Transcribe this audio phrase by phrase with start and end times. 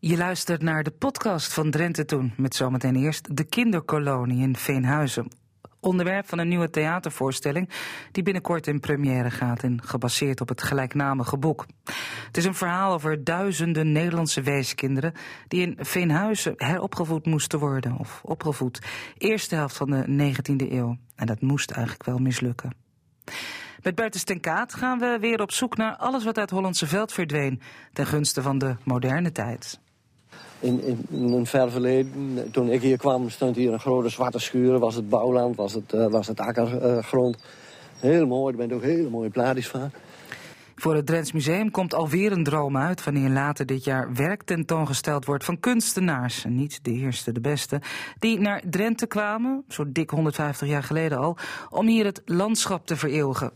[0.00, 5.28] Je luistert naar de podcast van Drenthe Toen, met zometeen eerst de kinderkolonie in Veenhuizen.
[5.80, 7.68] Onderwerp van een nieuwe theatervoorstelling
[8.12, 11.66] die binnenkort in première gaat en gebaseerd op het gelijknamige boek.
[12.26, 15.12] Het is een verhaal over duizenden Nederlandse weeskinderen
[15.48, 18.82] die in Veenhuizen heropgevoed moesten worden of opgevoed.
[19.16, 20.96] Eerste helft van de 19e eeuw.
[21.16, 22.72] En dat moest eigenlijk wel mislukken.
[23.82, 27.12] Met Bertus ten Kaat gaan we weer op zoek naar alles wat uit Hollandse veld
[27.12, 27.60] verdween
[27.92, 29.80] ten gunste van de moderne tijd.
[30.60, 34.78] In, in, een ver verleden, toen ik hier kwam, stond hier een grote zwarte schuur.
[34.78, 37.36] Was het bouwland, was het, uh, was het akkergrond.
[38.00, 39.90] Heel mooi, er bent ook hele mooie plaatjes van.
[40.78, 43.04] Voor het Drents Museum komt alweer een droom uit...
[43.04, 46.44] wanneer later dit jaar werk tentoongesteld wordt van kunstenaars...
[46.48, 47.80] niet de eerste, de beste...
[48.18, 51.36] die naar Drenthe kwamen, zo dik 150 jaar geleden al...
[51.70, 53.52] om hier het landschap te vereeuwigen.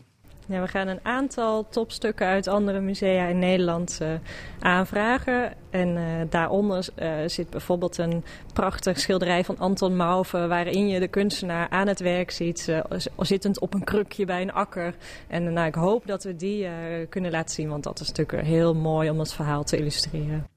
[0.47, 4.13] Ja, we gaan een aantal topstukken uit andere musea in Nederland uh,
[4.59, 5.53] aanvragen.
[5.69, 10.47] En uh, daaronder uh, zit bijvoorbeeld een prachtig schilderij van Anton Mauve...
[10.47, 12.73] waarin je de kunstenaar aan het werk ziet,
[13.17, 14.95] zittend op een krukje bij een akker.
[15.27, 16.67] En nou, ik hoop dat we die
[17.09, 20.47] kunnen laten zien, want dat is natuurlijk heel mooi om het verhaal te illustreren.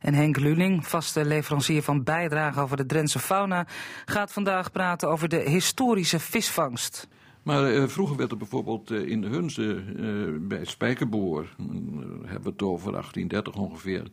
[0.00, 3.66] En Henk Luling, vaste leverancier van bijdragen over de Drentse fauna...
[4.04, 7.08] gaat vandaag praten over de historische visvangst.
[7.42, 11.46] Maar uh, vroeger werd er bijvoorbeeld uh, in Hunze, uh, bij Spijkerboor,
[12.24, 14.10] hebben we het over 1830 ongeveer,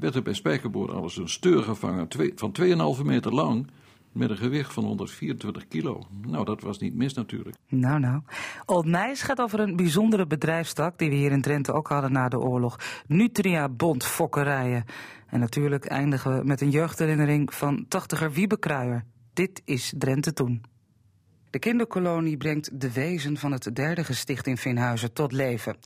[0.00, 2.56] werd er bij Spijkerboor alles een steur gevangen twee, van
[2.98, 3.66] 2,5 meter lang
[4.12, 6.02] met een gewicht van 124 kilo.
[6.26, 7.56] Nou, dat was niet mis natuurlijk.
[7.68, 8.20] Nou, nou.
[8.66, 12.28] Old Nijs gaat over een bijzondere bedrijfstak die we hier in Drenthe ook hadden na
[12.28, 12.78] de oorlog.
[13.06, 14.84] Nutria Bond Fokkerijen.
[15.26, 19.04] En natuurlijk eindigen we met een jeugdherinnering van tachtiger Wiebe Kruijer.
[19.32, 20.62] Dit is Drenthe toen.
[21.50, 25.76] De kinderkolonie brengt de wezen van het derde gesticht in Veenhuizen tot leven.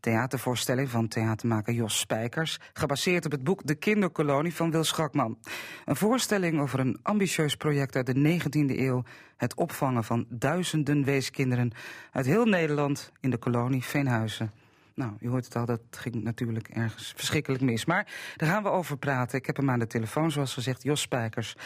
[0.00, 5.38] Theatervoorstelling van theatermaker Jos Spijkers, gebaseerd op het boek De Kinderkolonie van Wil Schakman.
[5.84, 9.02] Een voorstelling over een ambitieus project uit de 19e eeuw,
[9.36, 11.72] het opvangen van duizenden weeskinderen
[12.12, 14.52] uit heel Nederland in de kolonie Veenhuizen.
[14.94, 17.84] Nou, u hoort het al, dat ging natuurlijk ergens verschrikkelijk mis.
[17.84, 18.06] Maar
[18.36, 19.38] daar gaan we over praten.
[19.38, 21.56] Ik heb hem aan de telefoon, zoals gezegd, Jos Spijkers.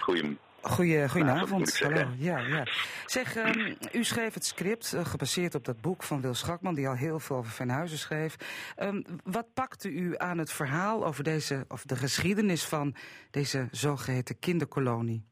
[0.00, 0.52] Goedemorgen.
[0.64, 1.78] Goeie, goedenavond.
[1.78, 2.06] Hallo.
[2.16, 2.66] Ja, ja.
[3.06, 6.88] Zeg, um, u schreef het script uh, gebaseerd op dat boek van Wil Schakman, die
[6.88, 8.36] al heel veel over Venhuizen schreef.
[8.78, 12.94] Um, wat pakte u aan het verhaal over deze, of de geschiedenis van
[13.30, 15.24] deze zogeheten kinderkolonie?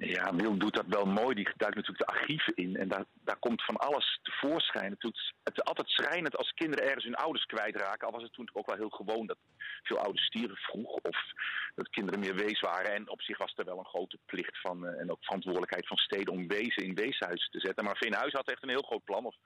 [0.00, 1.34] Ja, Wil doet dat wel mooi.
[1.34, 2.76] Die duikt natuurlijk de archieven in.
[2.76, 4.90] En daar, daar komt van alles tevoorschijn.
[4.90, 5.02] Het,
[5.42, 8.06] het is altijd schrijnend als kinderen ergens hun ouders kwijtraken.
[8.06, 9.38] Al was het toen ook wel heel gewoon dat
[9.82, 10.92] veel ouders stieren vroeg.
[10.92, 11.16] Of
[11.74, 12.94] dat kinderen meer wees waren.
[12.94, 15.96] En op zich was er wel een grote plicht van, uh, en ook verantwoordelijkheid van
[15.96, 17.84] steden om wezen in weeshuizen te zetten.
[17.84, 19.36] Maar Veenhuis had echt een heel groot plan of,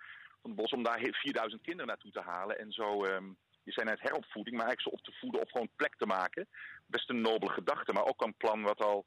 [0.40, 2.58] van het bos om daar 4000 kinderen naartoe te halen.
[2.58, 3.04] En zo...
[3.04, 6.06] Um, je zijn uit heropvoeding, maar eigenlijk ze op te voeden of gewoon plek te
[6.06, 6.48] maken.
[6.86, 9.06] Best een nobele gedachte, maar ook een plan wat al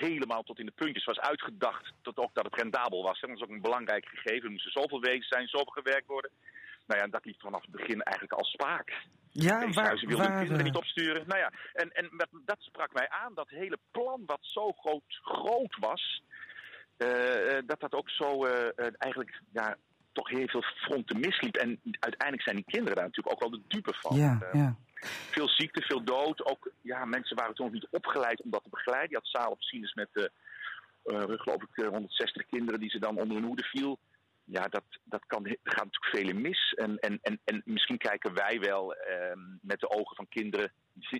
[0.00, 1.92] helemaal tot in de puntjes was uitgedacht.
[2.02, 3.20] Tot ook dat het rendabel was.
[3.20, 4.44] Dat is ook een belangrijk gegeven.
[4.44, 6.30] Er moesten zoveel wezens zijn, zoveel gewerkt worden.
[6.86, 8.88] Nou ja, dat liep vanaf het begin eigenlijk al spaak.
[9.30, 11.24] Ja, Deze waar, wilden waar, kinderen niet opsturen.
[11.26, 13.34] Nou ja, en, en dat, dat sprak mij aan.
[13.34, 16.22] Dat hele plan wat zo groot, groot was...
[16.98, 18.52] Uh, dat dat ook zo uh,
[18.98, 19.76] eigenlijk ja,
[20.12, 21.56] toch heel veel fronten misliep.
[21.56, 24.16] En uiteindelijk zijn die kinderen daar natuurlijk ook wel de dupe van.
[24.16, 24.76] Ja, ja.
[25.30, 26.44] Veel ziekte, veel dood.
[26.44, 29.10] Ook ja, mensen waren toen nog niet opgeleid om dat te begeleiden.
[29.10, 30.24] Je had zalen op Sinus met, uh,
[31.04, 33.98] uh, geloof ik, 160 kinderen die ze dan onder hun hoede viel.
[34.44, 36.74] Ja, dat, dat kan, er gaat natuurlijk vele mis.
[36.74, 40.72] En, en, en, en misschien kijken wij wel uh, met de ogen van kinderen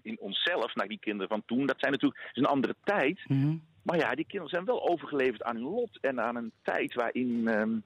[0.02, 1.66] in onszelf naar die kinderen van toen.
[1.66, 3.28] Dat zijn natuurlijk is een andere tijd.
[3.28, 3.62] Mm -hmm.
[3.82, 7.48] Maar ja, die kinderen zijn wel overgeleverd aan hun lot en aan een tijd waarin
[7.48, 7.82] um,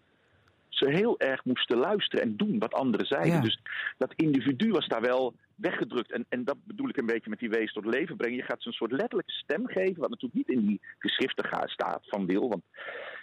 [0.77, 3.35] ze heel erg moesten luisteren en doen wat anderen zeiden.
[3.35, 3.41] Ja.
[3.41, 3.61] Dus
[3.99, 6.12] dat individu was daar wel weggedrukt.
[6.12, 8.37] En, en dat bedoel ik een beetje met die wees tot leven brengen.
[8.37, 12.01] Je gaat ze een soort letterlijke stem geven, wat natuurlijk niet in die geschriften staat
[12.03, 12.49] van Wil.
[12.49, 12.62] Want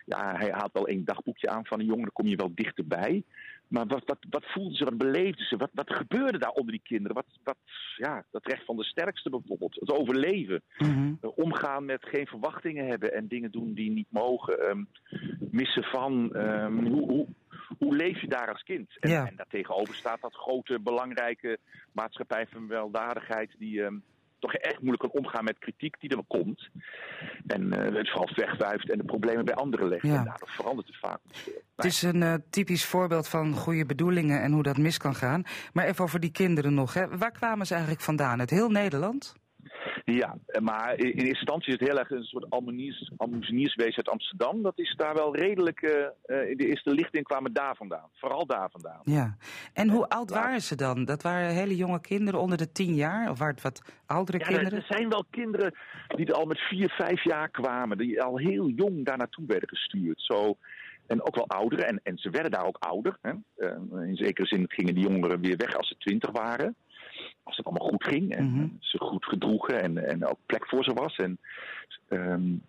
[0.06, 3.24] ja, hij haalt wel één dagboekje aan van een jongen, dan kom je wel dichterbij.
[3.72, 6.82] Maar wat, wat, wat voelden ze, wat beleefden ze, wat, wat gebeurde daar onder die
[6.84, 7.16] kinderen?
[7.16, 7.58] Wat, wat,
[7.98, 10.62] ja, dat recht van de sterkste bijvoorbeeld, het overleven.
[10.78, 11.18] Mm -hmm.
[11.22, 14.70] uh, omgaan met geen verwachtingen hebben en dingen doen die niet mogen.
[14.70, 14.88] Um,
[15.52, 17.28] missen van, um, hoe, hoe,
[17.78, 18.90] hoe leef je daar als kind?
[19.00, 19.28] En, ja.
[19.28, 21.58] en daartegenover staat dat grote, belangrijke
[21.92, 24.04] maatschappij van weldadigheid die um,
[24.42, 26.70] toch echt moeilijk kan omgaan met kritiek die er komt.
[27.48, 30.04] En uh, het vooral wegwuift en de problemen bij anderen legt.
[30.04, 30.18] Ja.
[30.18, 31.20] En daardoor verandert het vaak.
[31.76, 35.44] Het is een uh, typisch voorbeeld van goede bedoelingen en hoe dat mis kan gaan.
[35.74, 36.94] Maar even over die kinderen nog.
[36.94, 37.18] Hè.
[37.18, 38.40] Waar kwamen ze eigenlijk vandaan?
[38.40, 39.34] Uit heel Nederland?
[40.06, 42.50] Ja, maar in eerste instantie is het heel erg een soort
[43.18, 44.62] almoenierswezen uit Amsterdam.
[44.62, 48.10] Dat is daar wel redelijk, uh, in de eerste lichting kwamen daar vandaan.
[48.14, 49.02] Vooral daar vandaan.
[49.04, 49.38] Ja,
[49.74, 51.06] en hoe oud waren ze dan?
[51.06, 53.30] Dat waren hele jonge kinderen onder de tien jaar?
[53.30, 54.80] Of waren het wat oudere ja, kinderen?
[54.80, 55.74] Er zijn wel kinderen
[56.08, 57.98] die er al met vier, vijf jaar kwamen.
[57.98, 60.22] Die al heel jong daar naartoe werden gestuurd.
[60.22, 60.58] Zo...
[61.08, 61.88] En ook wel ouderen.
[61.88, 63.18] En, en ze werden daar ook ouder.
[63.22, 63.32] Hè.
[64.06, 66.76] in zekere zin gingen die jongeren weer weg als ze twintig waren
[67.52, 68.68] als het allemaal goed ging en mhm.
[68.80, 71.16] ze goed gedroegen en, en ook plek voor ze was.
[71.16, 71.38] En,
[72.10, 72.62] um,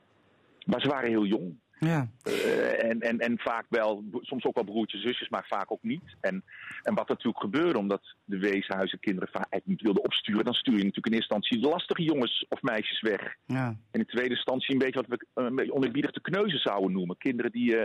[0.65, 1.61] maar ze waren heel jong.
[1.79, 2.09] Ja.
[2.29, 6.17] Uh, en, en, en vaak wel, soms ook wel broertjes, zusjes, maar vaak ook niet.
[6.21, 6.45] En,
[6.83, 10.77] en wat natuurlijk gebeurde, omdat de weeshuizen kinderen vaak eigenlijk niet wilden opsturen, dan stuur
[10.77, 13.37] je natuurlijk in eerste instantie lastige jongens of meisjes weg.
[13.47, 13.67] Ja.
[13.91, 17.19] En in tweede instantie een beetje wat we een beetje oneerbiedig de kneuzen zouden noemen.
[17.19, 17.83] Kinderen die uh,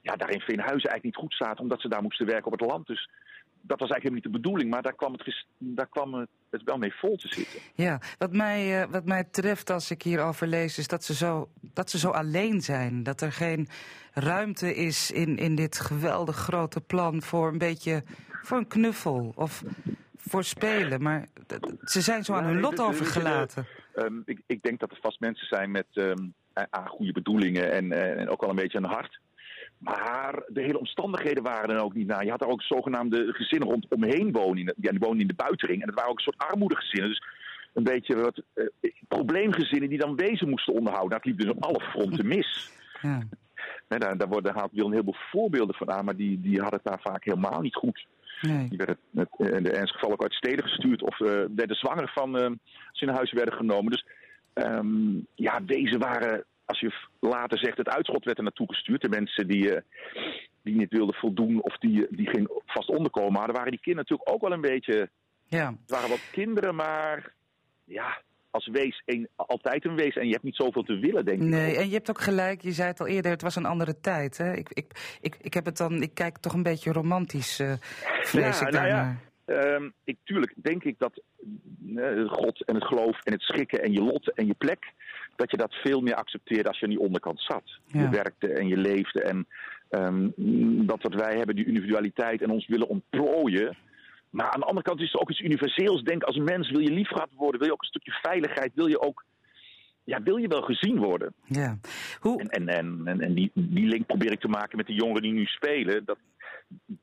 [0.00, 2.70] ja, daar in Veenhuizen eigenlijk niet goed zaten, omdat ze daar moesten werken op het
[2.70, 2.86] land.
[2.86, 3.08] Dus
[3.62, 6.14] dat was eigenlijk niet de bedoeling, maar daar kwam het, daar kwam
[6.50, 7.60] het wel mee vol te zitten.
[7.74, 11.48] Ja, wat mij, uh, wat mij treft als ik hierover lees, is dat ze, zo,
[11.60, 13.02] dat ze zo alleen zijn.
[13.02, 13.68] Dat er geen
[14.12, 18.02] ruimte is in, in dit geweldig grote plan voor een beetje
[18.42, 19.62] voor een knuffel of
[20.16, 21.02] voor spelen.
[21.02, 21.28] Maar
[21.84, 23.66] ze zijn zo aan hun lot overgelaten.
[23.96, 26.34] Um, ik, ik denk dat er vast mensen zijn met um,
[26.84, 29.20] goede bedoelingen en, en ook wel een beetje een hart.
[29.82, 32.24] Maar de hele omstandigheden waren er ook niet naar.
[32.24, 34.74] Je had er ook zogenaamde gezinnen rondomheen wonen.
[34.76, 35.80] Ja, die woonden in de buitenring.
[35.80, 37.08] En het waren ook een soort armoedegezinnen.
[37.08, 37.22] Dus
[37.72, 38.66] een beetje wat uh,
[39.08, 41.10] probleemgezinnen die dan wezen moesten onderhouden.
[41.10, 42.70] Dat liep dus op alle fronten mis.
[43.02, 43.22] Ja.
[43.88, 46.80] Nee, daar, daar, worden, haalt Wil een heleboel voorbeelden van aan, maar die, die hadden
[46.82, 48.06] het daar vaak helemaal niet goed.
[48.40, 48.68] Nee.
[48.68, 52.10] Die werden met, in de ernstige geval ook uit steden gestuurd of uh, werden zwanger
[52.14, 52.58] van uh, als
[52.92, 53.90] ze in huis werden genomen.
[53.90, 54.04] Dus
[54.54, 59.00] um, ja, deze waren als je later zegt, het uitschot werd er naartoe gestuurd.
[59.00, 59.80] De mensen die, uh,
[60.62, 64.34] die niet wilden voldoen of die, die geen vast onderkomen hadden, waren die kinderen natuurlijk
[64.34, 65.10] ook wel een beetje.
[65.46, 65.66] Ja.
[65.66, 67.32] Het waren wat kinderen, maar
[67.84, 71.42] ja, als wees een, altijd een wees en je hebt niet zoveel te willen, denk
[71.42, 71.48] ik.
[71.48, 74.00] Nee, en je hebt ook gelijk, je zei het al eerder, het was een andere
[74.00, 74.38] tijd.
[74.38, 74.52] Hè?
[74.52, 77.72] Ik, ik, ik, ik heb het dan, ik kijk toch een beetje romantisch, uh,
[78.20, 78.86] vrees ja, ik nou.
[78.86, 79.16] Ja.
[79.46, 81.22] Um, ik, tuurlijk denk ik dat
[81.86, 84.92] uh, God en het geloof en het schikken en je lot en je plek,
[85.36, 87.78] dat je dat veel meer accepteerde als je aan die onderkant zat.
[87.86, 88.00] Ja.
[88.00, 89.46] Je werkte en je leefde en
[89.90, 93.76] um, dat wat wij hebben, die individualiteit en ons willen ontplooien.
[94.30, 96.02] Maar aan de andere kant is er ook iets universeels.
[96.02, 99.00] Denk als mens, wil je liefgehad worden, wil je ook een stukje veiligheid, wil je
[99.00, 99.24] ook
[100.04, 101.34] ja, wil je wel gezien worden?
[101.44, 101.78] Ja.
[102.20, 102.40] Hoe...
[102.40, 105.22] En, en, en, en, en die, die link probeer ik te maken met de jongeren
[105.22, 106.04] die nu spelen.
[106.04, 106.18] Dat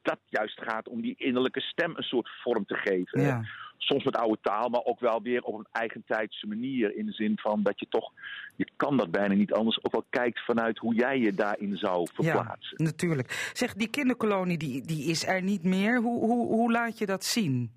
[0.01, 3.21] dat juist gaat om die innerlijke stem een soort vorm te geven.
[3.21, 3.41] Ja.
[3.77, 6.95] Soms met oude taal, maar ook wel weer op een eigentijdse manier.
[6.95, 8.11] In de zin van dat je toch,
[8.55, 12.07] je kan dat bijna niet anders, ook wel kijkt vanuit hoe jij je daarin zou
[12.13, 12.77] verplaatsen.
[12.77, 13.51] Ja, natuurlijk.
[13.53, 16.01] Zeg, die kinderkolonie die, die is er niet meer.
[16.01, 17.71] Hoe, hoe, hoe laat je dat zien?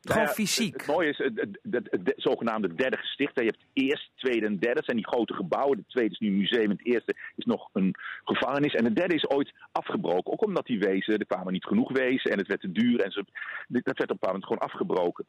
[0.00, 0.72] Gewoon Nou ja, fysiek.
[0.72, 3.34] Het, het mooie is het, het, de- zogenaamde derde gesticht.
[3.34, 4.74] Je hebt eerst, tweede en derde.
[4.74, 5.78] Dat zijn die grote gebouwen.
[5.78, 6.70] Het tweede is nu een museum.
[6.70, 7.94] Het eerste is nog een
[8.24, 8.74] gevangenis.
[8.74, 10.32] En het derde is ooit afgebroken.
[10.32, 12.30] Ook omdat die wezen, er kwamen niet genoeg wezen.
[12.30, 13.00] En het werd te duur.
[13.00, 13.24] En ze,
[13.68, 15.26] dat werd op een bepaald moment gewoon afgebroken.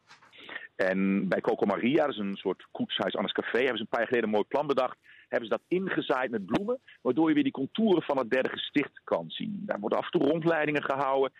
[0.75, 4.00] En bij Coco Maria, dat is een soort koetshuis Annes Café, hebben ze een paar
[4.00, 4.97] jaar geleden een mooi plan bedacht.
[5.29, 9.01] Hebben ze dat ingezaaid met bloemen, waardoor je weer die contouren van het derde gesticht
[9.03, 9.62] kan zien.
[9.65, 11.31] Daar worden af en toe rondleidingen gehouden.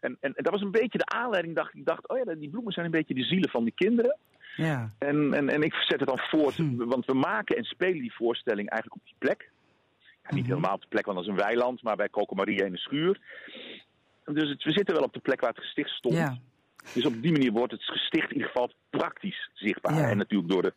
[0.00, 1.54] En, en, en dat was een beetje de aanleiding.
[1.54, 4.16] Dacht, ik dacht, oh ja, die bloemen zijn een beetje de zielen van die kinderen.
[4.56, 4.90] Ja.
[4.98, 6.76] En, en, en ik zet het dan voort, Hm.
[6.84, 9.50] want we maken en spelen die voorstelling eigenlijk op die plek.
[10.22, 10.48] Ja, niet Mhm.
[10.54, 12.78] helemaal op de plek, want dat is een weiland, maar bij Coco Maria in de
[12.78, 13.20] schuur.
[14.24, 16.14] Dus het, we zitten wel op de plek waar het gesticht stond.
[16.14, 16.38] Ja.
[16.94, 19.94] Dus op die manier wordt het gesticht in ieder geval praktisch zichtbaar.
[19.94, 20.08] Ja.
[20.10, 20.72] En natuurlijk door de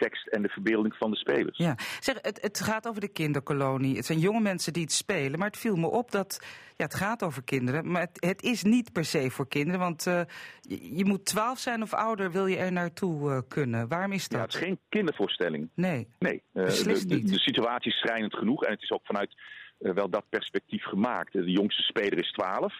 [0.00, 1.58] tekst en de verbeelding van de spelers.
[1.58, 3.96] Ja, zeg, het, het gaat over de kinderkolonie.
[3.96, 6.40] Het zijn jonge mensen die het spelen, maar het viel me op dat
[6.76, 10.06] ja, het gaat over kinderen, maar het, het is niet per se voor kinderen, want
[10.06, 10.20] eh,
[10.60, 13.88] je, je moet twaalf zijn of ouder wil je er naartoe eh, kunnen.
[13.88, 14.52] Waarom is Ja, dat?
[14.52, 15.68] het is geen kindervoorstelling.
[15.74, 16.08] Nee.
[16.18, 17.28] Nee, eh, de, de, niet.
[17.32, 18.64] de situatie is schrijnend genoeg.
[18.64, 19.34] En het is ook vanuit
[19.78, 21.32] wel dat perspectief gemaakt.
[21.32, 22.74] De jongste speler is 12.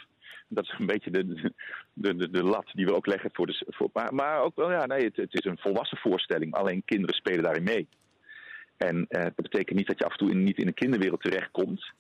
[0.52, 1.52] Dat is een beetje de,
[1.92, 3.64] de, de, de lat die we ook leggen voor de.
[3.69, 6.54] Voor, maar, maar ook wel, ja, nee, het, het is een volwassen voorstelling.
[6.54, 7.88] Alleen kinderen spelen daarin mee.
[8.76, 11.21] En eh, dat betekent niet dat je af en toe in, niet in een kinderwereld
[11.23, 11.90] terechtkomt.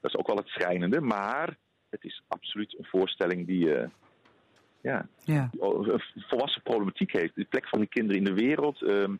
[0.00, 1.00] Dat is ook wel het schrijnende.
[1.00, 1.56] Maar
[1.90, 3.74] het is absoluut een voorstelling die.
[3.74, 3.88] eh,
[4.80, 5.50] ja, Ja.
[5.58, 7.34] een volwassen problematiek heeft.
[7.34, 8.82] De plek van die kinderen in de wereld.
[8.82, 9.14] ehm,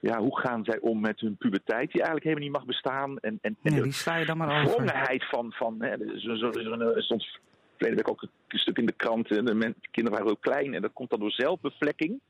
[0.00, 3.18] ja, hoe gaan zij om met hun puberteit, die eigenlijk helemaal niet mag bestaan?
[3.18, 4.70] En, en, en Nee, de die sla je dan maar over.
[4.76, 5.52] wrongenheid van.
[5.52, 7.38] van hè, zo, zo, zo, stond
[7.84, 9.28] verleden week ook een stuk in de krant.
[9.28, 12.20] De, men- de kinderen waren heel klein en dat komt dan door zelfbevlekking.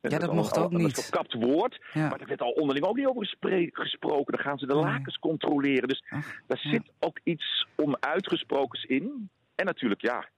[0.00, 1.00] En dat al- mocht al- ook een niet.
[1.04, 1.80] verkapt woord.
[1.92, 2.08] Ja.
[2.08, 3.36] Maar daar werd al onderling ook niet over
[3.72, 4.32] gesproken.
[4.36, 4.82] Dan gaan ze de Nee.
[4.82, 5.88] lakens controleren.
[5.88, 6.70] Dus Ach, daar ja.
[6.70, 9.30] zit ook iets onuitgesprokens in.
[9.54, 10.28] En natuurlijk, ja,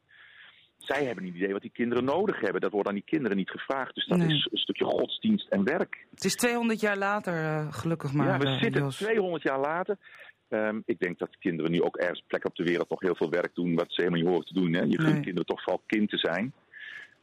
[0.78, 2.60] zij hebben een idee wat die kinderen nodig hebben.
[2.60, 3.94] Dat wordt aan die kinderen niet gevraagd.
[3.94, 4.28] Dus dat Nee.
[4.36, 6.06] is een stukje godsdienst en werk.
[6.10, 8.26] Het is 200 jaar later, eh, gelukkig maar.
[8.26, 8.96] ja, we eh, zitten Jos.
[8.96, 9.96] 200 jaar later.
[10.50, 13.30] Ehm, ik denk dat kinderen nu ook ergens plek op de wereld nog heel veel
[13.30, 14.72] werk doen wat ze helemaal niet horen te doen.
[14.72, 14.80] Hè?
[14.80, 15.12] Je Nee.
[15.20, 16.52] kinderen toch vooral kind te zijn.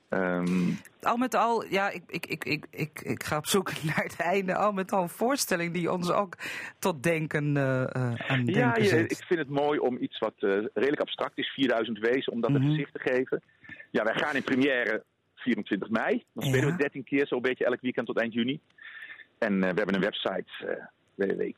[0.10, 4.04] Ehm, Al met al, ja, ik, ik, ik, ik, ik, ik ga op zoek naar
[4.04, 4.56] het einde.
[4.56, 6.36] Al met al een voorstelling die ons ook
[6.80, 7.84] tot denken eh,
[8.28, 9.12] aan denken ja, zet.
[9.12, 12.50] ik vind het mooi om iets wat eh, redelijk abstract is, 4000 wezen, om dat
[12.52, 12.62] Mhm.
[12.62, 13.42] een gezicht te geven.
[13.92, 15.04] Ja, wij gaan in première
[15.36, 16.24] 24 mei.
[16.34, 16.50] Dan Ja.
[16.52, 18.60] spelen we 13 keer, zo'n beetje elk weekend tot eind juni.
[19.38, 20.46] En we hebben een website,
[21.18, 21.54] uh,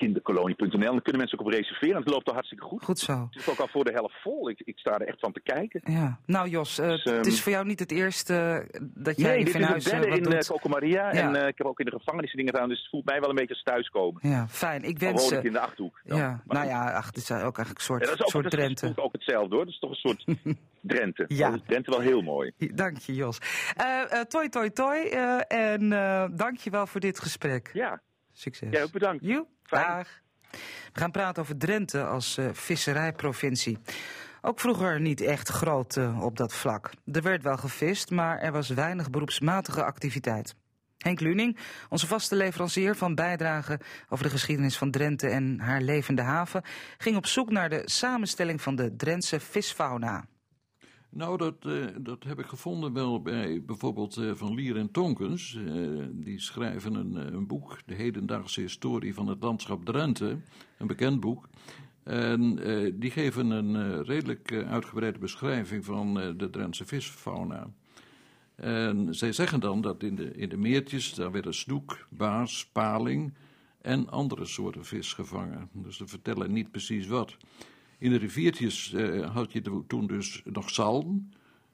[0.00, 0.92] www.kinderkolonie.nl.
[0.92, 1.96] Daar kunnen mensen ook op reserveren.
[1.96, 2.84] Het loopt al hartstikke goed.
[2.84, 3.28] Goed zo.
[3.30, 4.50] Het is ook al voor de helft vol.
[4.50, 5.80] Ik, ik sta er echt van te kijken.
[5.84, 6.18] Ja.
[6.26, 9.28] Nou Jos, eh, Dus, het ehm, is voor jou niet het eerste eh, dat jij
[9.28, 10.38] nee, in dit is Venhuis het eh, wat in uh.
[10.38, 11.12] Coco Maria.
[11.12, 11.20] Ja.
[11.20, 12.68] En uh, ik heb ook in de gevangenis dingen gedaan.
[12.68, 14.28] Dus het voelt mij wel een beetje als thuiskomen.
[14.28, 14.82] Ja, fijn.
[14.82, 15.22] Ik wens...
[15.22, 16.00] woon ik eh, in de Achterhoek.
[16.04, 16.18] dan.
[16.18, 18.42] ja, Maar nou ja, ach, het is ook eigenlijk een soort, Ja, dat is ook,
[18.42, 18.84] dat is- Drenthe.
[18.86, 19.64] voelt ook hetzelfde hoor.
[19.64, 20.24] Dat is toch een soort
[20.80, 21.24] Drenthe.
[21.28, 21.50] Ja.
[21.50, 22.52] Dat is Drenthe wel heel mooi.
[22.74, 23.38] Dank je Jos.
[23.76, 25.08] Eh, toi toi toi
[25.48, 25.88] en
[26.36, 27.70] dank je wel voor dit gesprek.
[27.72, 28.00] Ja,
[28.40, 28.68] Succes.
[28.70, 29.24] jij ook bedankt.
[29.68, 30.08] Dag.
[30.92, 33.78] We gaan praten over Drenthe als eh, visserijprovincie.
[34.40, 36.90] Ook vroeger niet echt groot eh, op dat vlak.
[37.12, 40.54] Er werd wel gevist, maar er was weinig beroepsmatige activiteit.
[40.98, 46.22] Henk Luning, onze vaste leverancier van bijdragen over de geschiedenis van Drenthe en haar levende
[46.22, 46.62] haven,
[46.98, 50.24] ging op zoek naar de samenstelling van de Drentse visfauna.
[51.12, 55.54] Nou, dat, eh, dat heb ik gevonden wel bij bijvoorbeeld eh, Van Lier en Tonkens.
[55.54, 55.72] Eh,
[56.10, 60.38] die schrijven een, een boek, De Hedendaagse Historie van het Landschap Drenthe.
[60.78, 61.48] Een bekend boek.
[62.02, 62.54] En
[62.98, 67.70] die geven een redelijk uitgebreide beschrijving van de Drentse visfauna.
[68.54, 73.34] En zij zeggen dan dat in de, in de meertjes, daar werden snoek, baars, paling
[73.80, 75.68] en andere soorten vis gevangen.
[75.72, 77.36] Dus ze vertellen niet precies wat.
[78.00, 81.28] In de riviertjes eh, had je toen dus nog zalm.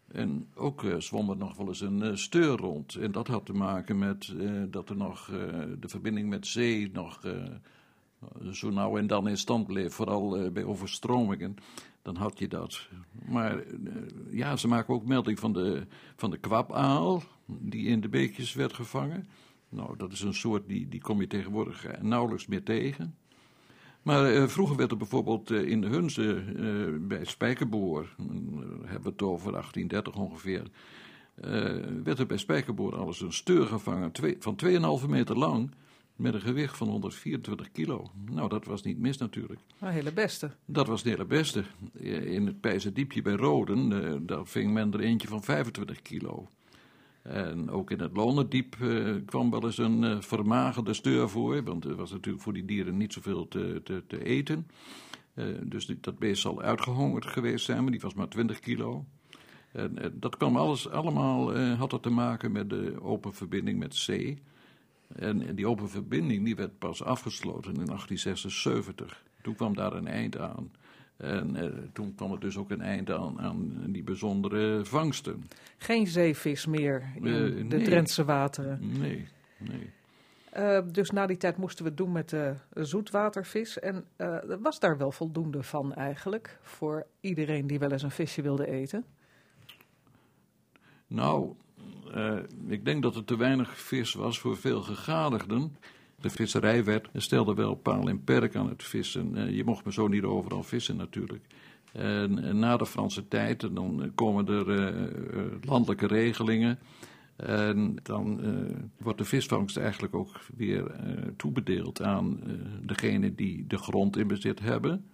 [0.08, 2.94] En ook eh, zwom er nog wel eens een eh, steur rond.
[2.94, 4.34] En dat had te maken met
[4.68, 5.26] dat er nog
[5.78, 7.20] de verbinding met zee nog
[8.52, 9.94] zo nou en dan in stand bleef.
[9.94, 11.56] Vooral bij overstromingen.
[12.02, 12.88] Dan had je dat.
[13.28, 13.62] Maar
[14.30, 17.22] ja, ze maken ook melding van de, van de kwabaal.
[17.46, 19.28] Die in de beekjes werd gevangen.
[19.68, 23.14] Nou, dat is een soort die, die kom je tegenwoordig nauwelijks meer tegen.
[24.06, 28.08] Maar eh, vroeger werd er bijvoorbeeld eh, in de Hunze eh, bij Spijkerboor,
[28.84, 30.62] hebben we het over 1830 ongeveer,
[32.04, 34.58] werd er bij Spijkerboor alles een steur gevangen twee, van
[35.02, 35.70] 2,5 meter lang
[36.16, 38.10] met een gewicht van 124 kilo.
[38.30, 39.60] Nou, dat was niet mis natuurlijk.
[39.80, 40.50] Een hele beste.
[40.64, 41.64] Dat was de hele beste.
[42.24, 46.48] In het Pijzerdiepje bij Roden, daar ving men er eentje van 25 kilo.
[47.28, 51.84] En ook in het Lonendiep eh, kwam wel eens een eh, vermagerde steur voor, want
[51.84, 54.66] er was natuurlijk voor die dieren niet zoveel te, te, te eten.
[55.34, 59.04] Eh, dus dat beest zal uitgehongerd geweest zijn, maar die was maar 20 kilo.
[59.72, 64.42] En dat kwam alles, allemaal, had dat te maken met de open verbinding met zee.
[65.14, 69.24] En, en die open verbinding die werd pas afgesloten in 1876.
[69.42, 70.70] Toen kwam daar een eind aan.
[71.16, 75.48] En eh, toen kwam er dus ook een eind aan, aan die bijzondere vangsten.
[75.78, 77.32] Geen zeevis meer in Eh,
[77.68, 77.84] de nee.
[77.84, 78.98] Drentse wateren.
[78.98, 79.90] Nee, nee.
[80.50, 83.78] Eh, dus na die tijd moesten we het doen met de zoetwatervis.
[83.78, 84.04] En
[84.60, 89.04] was daar wel voldoende van eigenlijk voor iedereen die wel eens een visje wilde eten?
[91.06, 91.54] Nou,
[92.66, 95.76] ik denk dat er te weinig vis was voor veel gegadigden.
[96.26, 99.36] De visserijwet stelde wel paal en perk aan het vissen.
[99.36, 101.44] Eh, je mocht maar zo niet overal vissen natuurlijk.
[101.92, 106.78] En, na de Franse tijd, dan komen er eh, eh, landelijke regelingen.
[107.36, 108.40] En dan
[108.98, 110.84] wordt de visvangst eigenlijk ook weer
[111.36, 112.52] toebedeeld aan eh
[112.82, 115.04] degene die de grond in bezit hebben.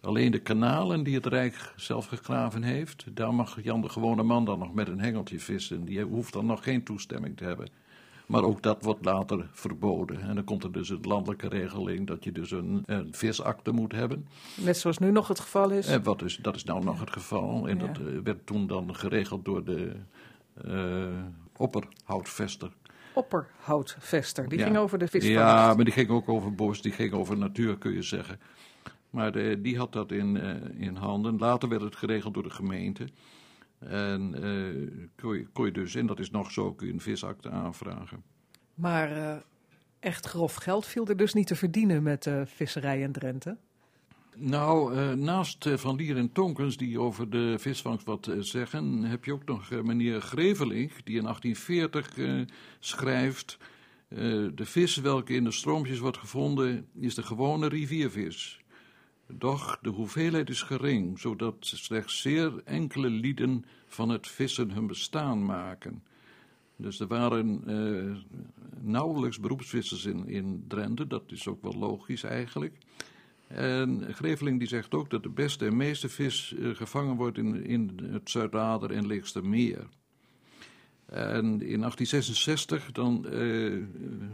[0.00, 4.44] Alleen de kanalen die het Rijk zelf gegraven heeft, daar mag Jan de gewone man
[4.44, 5.84] dan nog met een hengeltje vissen.
[5.84, 7.68] Die hoeft dan nog geen toestemming te hebben.
[8.32, 10.20] Maar ook dat wordt later verboden.
[10.20, 13.92] En dan komt er dus een landelijke regeling dat je dus een, een visakte moet
[13.92, 14.26] hebben.
[14.56, 15.86] Net zoals nu nog het geval is.
[15.86, 17.68] En wat is, dat is nou nog het geval.
[17.68, 17.86] En Ja.
[17.86, 19.92] dat eh, werd toen dan geregeld door de
[20.64, 21.06] eh
[21.56, 22.70] opperhoutvester.
[23.14, 24.64] Opperhoutvester, die Ja.
[24.64, 25.38] ging over de visvangst.
[25.38, 28.40] Ja, maar die ging ook over bos, die ging over natuur, kun je zeggen.
[29.10, 30.36] Maar eh, die had dat in,
[30.78, 31.38] in handen.
[31.38, 33.04] Later werd het geregeld door de gemeente.
[33.88, 37.00] En eh, kon, je, kon je dus, en dat is nog zo, kun je een
[37.00, 38.22] visakte aanvragen.
[38.74, 39.36] Maar eh,
[40.00, 43.56] echt grof geld viel er dus niet te verdienen met eh, visserij in Drenthe.
[44.36, 49.44] Nou, naast Van Lier en Tonkens, die over de visvangst wat zeggen, heb je ook
[49.44, 52.40] nog meneer Greveling, die in 1840 eh,
[52.80, 53.58] schrijft...
[54.08, 58.61] de vis welke in de stroompjes wordt gevonden, is de gewone riviervis.
[59.38, 65.44] Doch de hoeveelheid is gering, zodat slechts zeer enkele lieden van het vissen hun bestaan
[65.44, 66.02] maken.
[66.76, 68.16] Dus er waren uh,
[68.80, 72.76] nauwelijks beroepsvissers in, in Drenthe, dat is ook wel logisch eigenlijk.
[73.46, 77.64] En Greveling die zegt ook dat de beste en meeste vis uh, gevangen wordt in,
[77.64, 79.88] in het Zuidader en Leegstermeer.
[81.06, 83.84] En in 1866 dan, uh,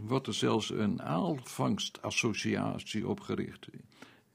[0.01, 3.67] wordt er zelfs een aalvangstassociatie opgericht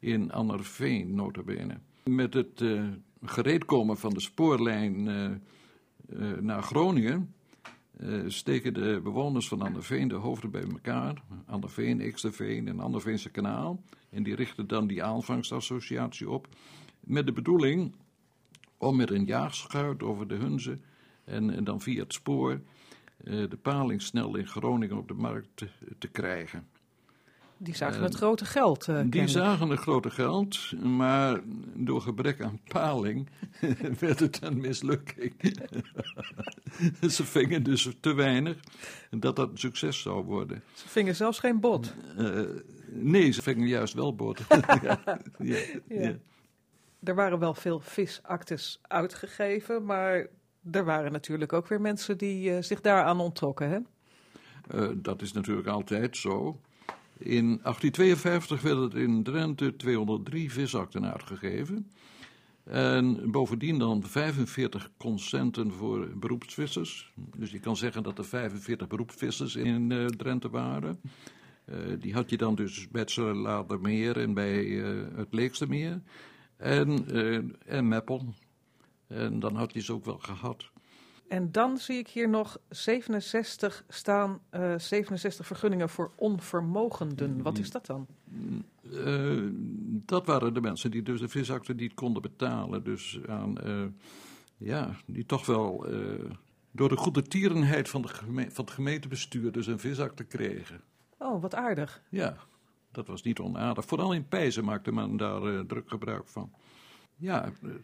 [0.05, 1.79] in Annerveen, notabene.
[2.05, 2.89] Met het uh,
[3.23, 7.35] gereedkomen van de spoorlijn uh, naar Groningen
[8.27, 11.23] steken de bewoners van Anderveen de hoofden bij elkaar.
[11.47, 13.83] Anderveen, Xterveen en Anderveense kanaal.
[14.11, 16.49] En die richten dan die aanvangsassociatie op.
[17.01, 17.95] Met de bedoeling
[18.79, 20.79] om met een jaagschuit over de Hunze
[21.25, 22.61] en, dan via het spoor
[23.25, 25.65] de paling snel in Groningen op de markt
[25.99, 26.67] te krijgen.
[27.57, 28.89] Die zagen het grote geld.
[28.89, 31.41] Uh, die zagen het grote geld, maar
[31.75, 33.29] door gebrek aan paling
[34.01, 35.35] werd het een mislukking.
[37.17, 38.57] ze vingen dus te weinig
[39.11, 40.63] dat dat een succes zou worden.
[40.73, 41.95] Ze vingen zelfs geen bot.
[42.19, 42.41] Uh,
[42.89, 44.41] nee, ze vingen juist wel bot.
[44.83, 45.01] ja,
[45.39, 45.59] ja,
[45.89, 46.15] ja.
[47.03, 50.27] Er waren wel veel visactes uitgegeven, maar
[50.71, 53.69] er waren natuurlijk ook weer mensen die uh, zich daaraan onttrokken.
[53.71, 53.79] Hè?
[54.97, 56.61] dat is natuurlijk altijd zo.
[57.19, 61.91] In 1852 werden er in Drenthe 203 visakten uitgegeven.
[62.65, 67.13] En bovendien dan 45 consenten voor beroepsvissers.
[67.37, 71.01] Dus je kan zeggen dat er 45 beroepsvissers in uh, Drenthe waren.
[71.67, 73.11] Uh, die had je dan dus bij het
[74.17, 76.03] en bij uh, het Leekstermeer.
[76.57, 77.07] En,
[77.67, 78.35] en Meppel.
[79.07, 80.71] En dan had je ze ook wel gehad.
[81.35, 87.43] En dan zie ik hier nog 67 staan, uh, 67 vergunningen voor onvermogenden.
[87.43, 88.07] Wat is dat dan?
[88.83, 89.43] Uh,
[90.07, 92.85] dat waren de mensen die dus de visakte niet konden betalen.
[92.85, 93.85] Dus aan, uh,
[94.57, 95.87] ja, die toch wel
[96.71, 100.81] door de goede tierenheid van, de geme van het gemeentebestuur dus een visakte kregen.
[101.19, 102.03] Oh, wat aardig.
[102.09, 102.37] Ja,
[102.93, 103.85] dat was niet onaardig.
[103.85, 106.53] Vooral in Pijzen maakte men daar druk gebruik van.
[107.25, 107.77] Ja, eh, eh,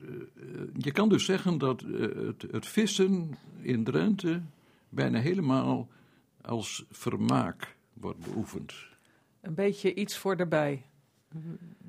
[0.77, 4.43] je kan dus zeggen dat eh, het, het vissen in Drenthe
[4.89, 5.89] bijna helemaal
[6.41, 8.75] als vermaak wordt beoefend.
[9.41, 10.85] Een beetje iets voor erbij.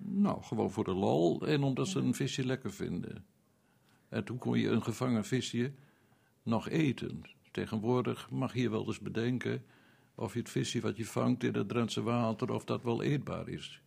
[0.03, 3.25] Nou, gewoon voor de lol en omdat ze een visje lekker vinden.
[4.09, 5.71] En toen kon je een gevangen visje
[6.43, 7.21] nog eten.
[7.51, 9.63] Tegenwoordig mag je wel eens bedenken
[10.15, 13.47] of je het visje wat je vangt in het Drentse water, of dat wel eetbaar
[13.47, 13.81] is.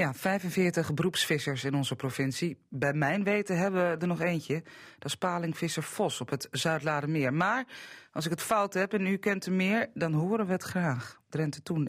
[0.00, 2.58] Ja, 45 beroepsvissers in onze provincie.
[2.68, 4.62] Bij mijn weten hebben we er nog eentje.
[4.98, 7.34] Dat is palingvisser Vos op het Zuidladermeer.
[7.34, 7.64] Maar
[8.12, 11.20] als ik het fout heb en u kent hem meer, dan horen we het graag.
[11.28, 11.88] Drenthe Toen.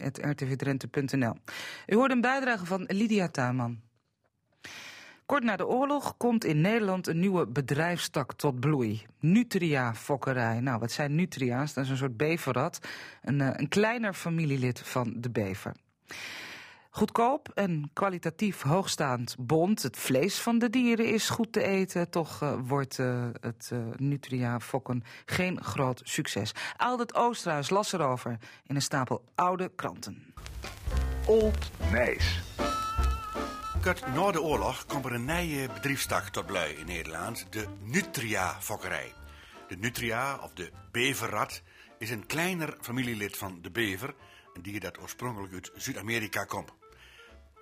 [1.86, 3.80] U hoort een bijdrage van Lydia Tuinman.
[5.26, 9.06] Kort na de oorlog komt in Nederland een nieuwe bedrijfstak tot bloei.
[9.20, 10.60] Nutria Fokkerij.
[10.60, 11.74] Nou, wat zijn nutria's?
[11.74, 12.78] Dat is een soort beverrat.
[13.22, 15.72] Een, eh, een kleiner familielid van de bever.
[16.94, 19.82] Goedkoop en kwalitatief hoogstaand bond.
[19.82, 22.10] Het vlees van de dieren is goed te eten.
[22.10, 26.52] Toch uh, wordt uh, het uh, Nutria Fokken geen groot succes.
[26.76, 30.34] Aldert Oosterhuis las erover in een stapel oude kranten.
[31.26, 32.40] Old Nijs.
[33.82, 37.46] Kort na de oorlog komt er een nieuwe bedrijfstak tot blij in Nederland.
[37.50, 39.12] De Nutria-fokkerij.
[39.68, 41.62] De Nutria, of de beverrat,
[41.98, 44.14] is een kleiner familielid van de bever.
[44.54, 46.80] Een dier dat oorspronkelijk uit Zuid-Amerika komt.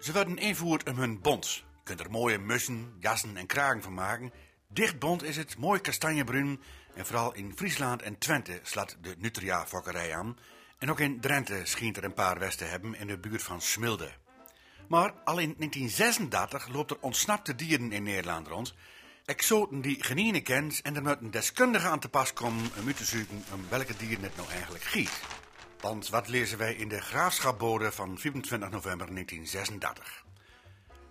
[0.01, 1.47] Ze werden invoerd om hun bont.
[1.47, 4.33] Je kunt er mooie mussen, jassen en kragen van maken.
[4.69, 6.61] Dicht bont is het, mooi kastanjebruin.
[6.95, 10.39] En vooral in Friesland en Twente slaat de Nutria-fokkerij aan.
[10.79, 13.61] En ook in Drenthe schijnt er een paar westen te hebben in de buurt van
[13.61, 14.11] Smilde.
[14.89, 18.75] Maar al in 1936 loopt er ontsnapte dieren in Nederland rond.
[19.25, 22.97] Exoten die geen kent en er met een deskundige aan te pas komen om uit
[22.97, 25.21] te zoeken om welke dieren het nou eigenlijk giet.
[25.81, 30.25] Want wat lezen wij in de graafschapbode van 24 november 1936?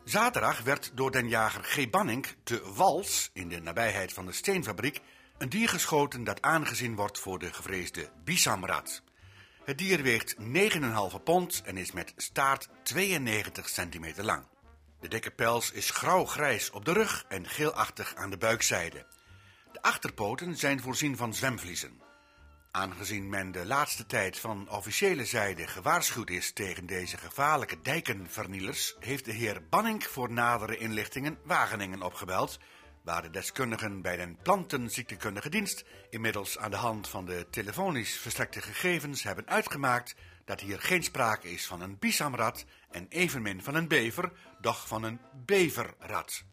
[0.03, 1.89] Zaterdag werd door den jager G.
[1.89, 5.01] Banning te Wals, in de nabijheid van de steenfabriek,
[5.37, 9.01] een dier geschoten dat aangezien wordt voor de gevreesde bisamrat.
[9.63, 14.43] Het dier weegt 9,5 pond en is met staart 92 centimeter lang.
[14.99, 19.05] De dikke pels is grauw-grijs op de rug en geelachtig aan de buikzijde.
[19.71, 22.08] De achterpoten zijn voorzien van zwemvliezen.
[22.71, 29.25] Aangezien men de laatste tijd van officiële zijde gewaarschuwd is tegen deze gevaarlijke dijkenvernielers, heeft
[29.25, 32.59] de heer Banning voor nadere inlichtingen Wageningen opgebeld,
[33.03, 38.61] waar de deskundigen bij de plantenziektekundige dienst inmiddels aan de hand van de telefonisch verstrekte
[38.61, 43.87] gegevens hebben uitgemaakt dat hier geen sprake is van een bisamrat en evenmin van een
[43.87, 46.43] bever, doch van een beverrat.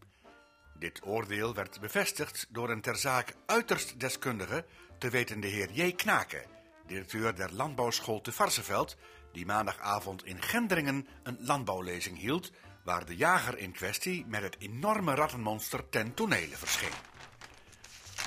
[0.79, 4.65] Dit oordeel werd bevestigd door een ter zake uiterst deskundige,
[4.99, 5.93] te weten de heer J.
[5.93, 6.43] Knaken,
[6.87, 8.97] directeur der landbouwschool te Varsenveld,
[9.33, 12.53] die maandagavond in Gendringen een landbouwlezing hield,
[12.85, 16.95] waar de jager in kwestie met het enorme rattenmonster ten tonele verscheen.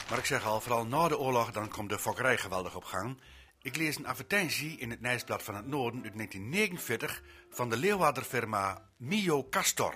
[0.10, 3.22] Maar ik zeg al, vooral na de oorlog dan komt de fokkerij geweldig op gang.
[3.62, 8.90] Ik lees een advertentie in het Nijsblad van het Noorden uit 1949 van de Leeuwarderfirma
[8.98, 9.96] Mio Castor.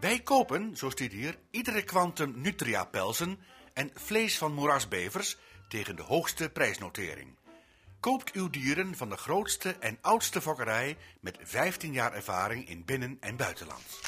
[0.00, 3.40] Wij kopen, zo staat hier, iedere kwantum nutria-pelzen
[3.72, 5.36] en vlees van moerasbevers
[5.68, 7.36] tegen de hoogste prijsnotering.
[8.00, 13.16] Koopt uw dieren van de grootste en oudste fokkerij met 15 jaar ervaring in binnen-
[13.20, 14.00] en buitenland.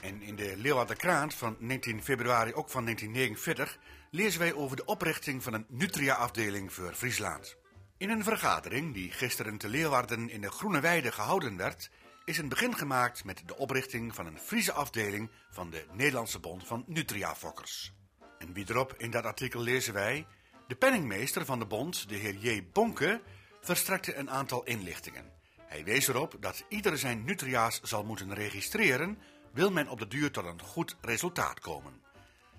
[0.00, 3.78] En in de Leeuwarder Krant van 19 februari, ook van 1949,
[4.10, 7.56] lezen wij over de oprichting van een Nutria-afdeling voor Friesland.
[7.98, 11.90] In een vergadering die gisteren te Leeuwarden in de Groene Weide gehouden werd,
[12.24, 16.66] is een begin gemaakt met de oprichting van een Friese afdeling van de Nederlandse Bond
[16.66, 17.92] van Nutria-fokkers.
[18.38, 20.26] En wie erop in dat artikel lezen wij...
[20.66, 22.64] De penningmeester van de bond, de heer J.
[22.72, 23.22] Bonke,
[23.60, 25.32] verstrekte een aantal inlichtingen.
[25.60, 29.18] Hij wees erop dat ieder zijn nutria's zal moeten registreren,
[29.52, 32.00] wil men op de duur tot een goed resultaat komen.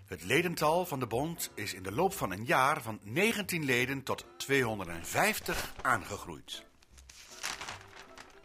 [0.06, 4.04] Het ledental van de bond is in de loop van een jaar van 19 leden
[4.04, 6.66] tot 250 aangegroeid.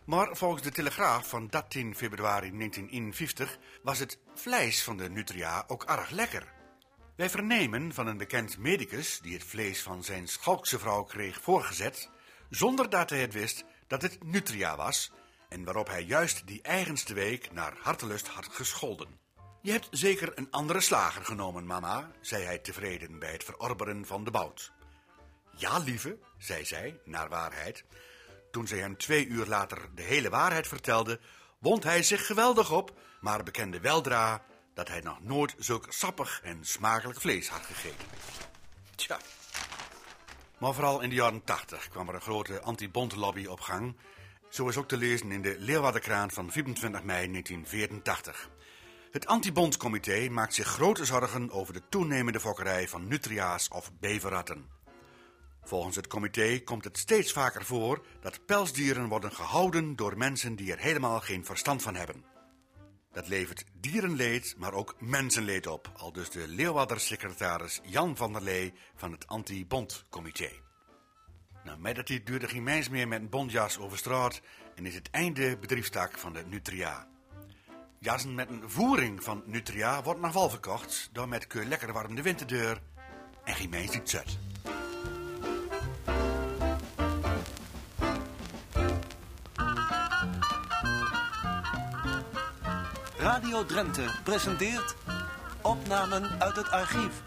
[0.04, 5.84] Maar volgens de Telegraaf van 13 februari 1951 was het vlees van de nutria ook
[5.84, 6.51] erg lekker.
[7.16, 12.10] Wij vernemen van een bekend medicus die het vlees van zijn schalkse vrouw kreeg voorgezet,
[12.50, 15.12] zonder dat hij het wist dat het nutria was
[15.48, 19.20] en waarop hij juist die eigenste week naar hartelust had gescholden.
[19.62, 24.24] Je hebt zeker een andere slager genomen, mama, zei hij tevreden bij het verorberen van
[24.24, 24.72] de bout.
[25.56, 27.84] Ja, lieve, zei zij, naar waarheid.
[28.50, 31.20] Toen zij hem twee uur later de hele waarheid vertelde,
[31.58, 34.44] wond hij zich geweldig op, maar bekende weldra
[34.74, 38.06] dat hij nog nooit zulk sappig en smakelijk vlees had gegeten.
[38.94, 39.18] Tja.
[40.58, 43.96] Maar vooral in de jaren tachtig kwam er een grote anti-bondlobby op gang.
[44.48, 48.50] Zo is ook te lezen in de Leeuwardenkraan van 24 mei 1984.
[49.10, 54.66] Het Antibondcomité maakt zich grote zorgen over de toenemende fokkerij van nutria's of beverratten.
[55.64, 60.72] Volgens het comité komt het steeds vaker voor dat pelsdieren worden gehouden door mensen die
[60.72, 62.31] er helemaal geen verstand van hebben.
[63.12, 68.72] Dat levert dierenleed, maar ook mensenleed op, al dus de Leeuwarder-secretaris Jan van der Lee
[68.94, 70.50] van het Anti-Bondcomité.
[71.64, 74.40] Nou, met dat die duurde geen mens meer met een bondjas over straat
[74.74, 77.08] en is het einde bedrijfstak van de Nutria.
[77.98, 82.14] Jassen met een voering van Nutria wordt nog wel verkocht, door met keur lekker warm
[82.14, 82.82] de winterdeur
[83.44, 84.38] en geen mens ziet zet.
[93.22, 94.96] Radio Drenthe presenteert
[95.60, 97.22] opnamen uit het archief.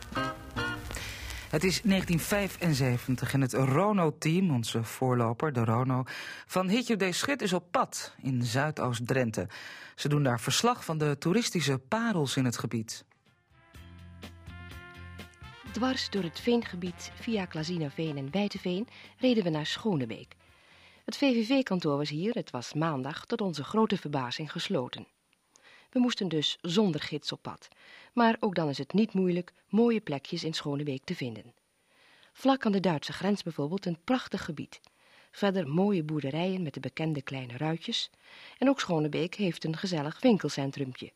[1.50, 6.04] Het is 1975 en het Rono-team, onze voorloper, de Rono,
[6.46, 7.16] van Hitje D.
[7.16, 9.48] Schut is op pad in Zuidoost-Drenthe.
[9.96, 13.06] Ze doen daar verslag van de toeristische parels in het gebied.
[15.72, 20.36] Dwars door het veengebied via Klazinaveen en Bijteveen reden we naar Schonebeek.
[21.06, 25.15] Het VVV-kantoor was hier, het was maandag, tot onze grote verbazing gesloten.
[25.96, 27.68] We moesten dus zonder gids op pad.
[28.14, 31.54] Maar ook dan is het niet moeilijk mooie plekjes in Schonebeek te vinden.
[32.34, 34.80] Vlak aan de Duitse grens bijvoorbeeld een prachtig gebied.
[35.32, 38.10] Verder mooie boerderijen met de bekende kleine ruitjes.
[38.58, 41.12] En ook Schonebeek heeft een gezellig winkelcentrumpje.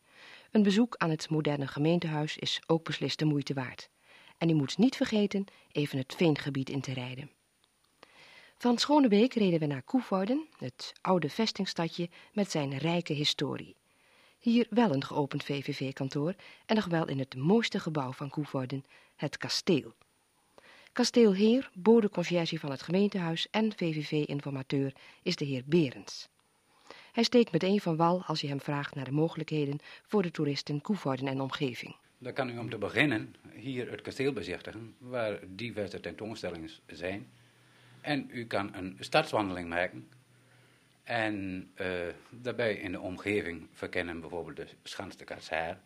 [0.52, 3.90] Een bezoek aan het moderne gemeentehuis is ook beslist de moeite waard.
[4.38, 7.32] En u moet niet vergeten even het veengebied in te rijden.
[8.58, 13.76] Van Schonebeek reden we naar Koevoorden, het oude vestingstadje met zijn rijke historie.
[14.40, 16.34] Hier wel een geopend VVV-kantoor
[16.66, 19.94] en nog wel in het mooiste gebouw van Koevoorden, het kasteel.
[20.92, 26.30] Kasteelheer, bodeconcierge van het gemeentehuis en VVV-informateur is de heer Berends.
[27.12, 30.82] Hij steekt meteen van wal als je hem vraagt naar de mogelijkheden voor de toeristen
[30.82, 31.96] Koevoorden en omgeving.
[32.18, 37.28] Dan kan u om te beginnen hier het kasteel bezichtigen, waar diverse tentoonstellingen zijn.
[38.02, 40.08] En u kan een stadswandeling maken
[41.10, 41.88] en uh,
[42.30, 45.82] daarbij in de omgeving verkennen bijvoorbeeld de Schans de Katsaar,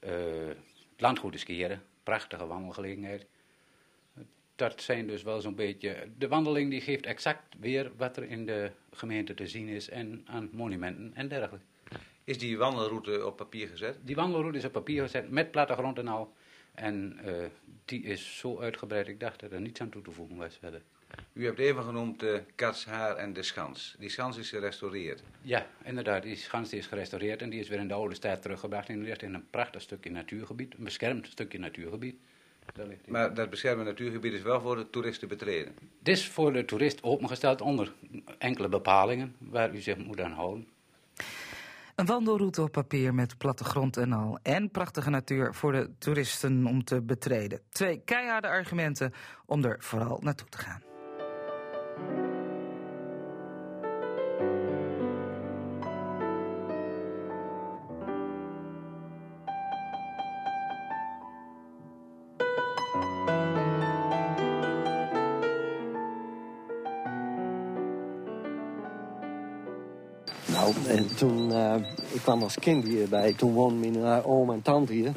[0.00, 0.10] uh,
[0.46, 3.26] het landgoed de Skieren, prachtige wandelgelegenheid.
[4.54, 6.08] Dat zijn dus wel zo'n beetje.
[6.18, 10.22] De wandeling die geeft exact weer wat er in de gemeente te zien is en
[10.26, 11.66] aan monumenten en dergelijke.
[12.24, 13.98] Is die wandelroute op papier gezet?
[14.02, 16.34] Die wandelroute is op papier gezet met plattegrond en al.
[16.74, 17.44] En uh,
[17.84, 20.82] die is zo uitgebreid, ik dacht dat er niets aan toe te voegen was verder.
[21.32, 23.94] U hebt even genoemd de Katshaar en de Schans.
[23.98, 25.22] Die Schans is gerestaureerd.
[25.42, 26.22] Ja, inderdaad.
[26.22, 28.88] Die Schans die is gerestaureerd en die is weer in de oude stad teruggebracht.
[28.88, 32.16] En ligt in een prachtig stukje natuurgebied, een beschermd stukje natuurgebied.
[33.06, 35.74] Maar dat beschermde natuurgebied is wel voor de toeristen betreden?
[35.98, 37.92] Het is voor de toerist opengesteld onder
[38.38, 40.68] enkele bepalingen waar u zich moet aan houden.
[41.94, 44.38] Een wandelroute op papier met plattegrond en al.
[44.42, 47.60] En prachtige natuur voor de toeristen om te betreden.
[47.68, 49.12] Twee keiharde argumenten
[49.46, 50.89] om er vooral naartoe te gaan.
[70.60, 71.74] Nou, en toen, uh,
[72.12, 73.32] ik kwam als kind hierbij.
[73.32, 75.12] Toen woonden mijn uh, oom en tante hier.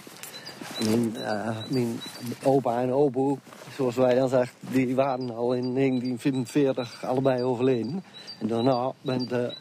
[0.80, 2.00] Mijn, uh, mijn
[2.44, 3.40] opa en opa,
[3.76, 8.04] zoals wij dan zeggen, die waren al in 1945 allebei overleden.
[8.40, 9.56] En daarna ben de,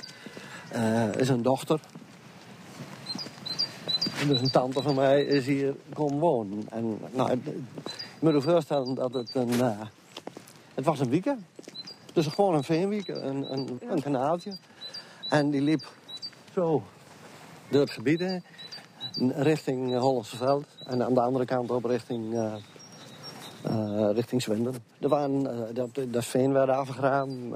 [1.19, 1.81] is een dochter.
[4.21, 6.67] En dus een tante van mij is hier komen wonen.
[6.71, 7.41] En nou, ik
[8.21, 9.51] moet je voorstellen dat het een...
[10.75, 11.41] het was een weekend.
[12.13, 14.57] Dus gewoon een veenweekend, een, een, een kanaaltje.
[15.29, 15.87] En die liep
[16.55, 16.83] zo
[17.69, 18.45] door het gebied heen,
[19.35, 20.67] richting Hollandse Veld.
[20.87, 22.55] En aan de andere kant op richting, uh,
[23.67, 24.81] uh, richting Zwinderen.
[24.99, 25.49] Er waren,
[26.11, 27.53] dat, veen afgegraven.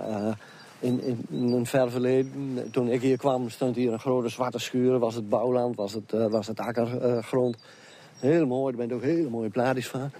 [0.78, 4.58] In, in, in, een ver verleden, toen ik hier kwam, stond hier een grote zwarte
[4.58, 4.98] schuur.
[4.98, 7.56] Was het bouwland, was het, was het akkergrond.
[8.18, 10.10] Heel mooi, daar ben ik ook hele mooie plaatjes van.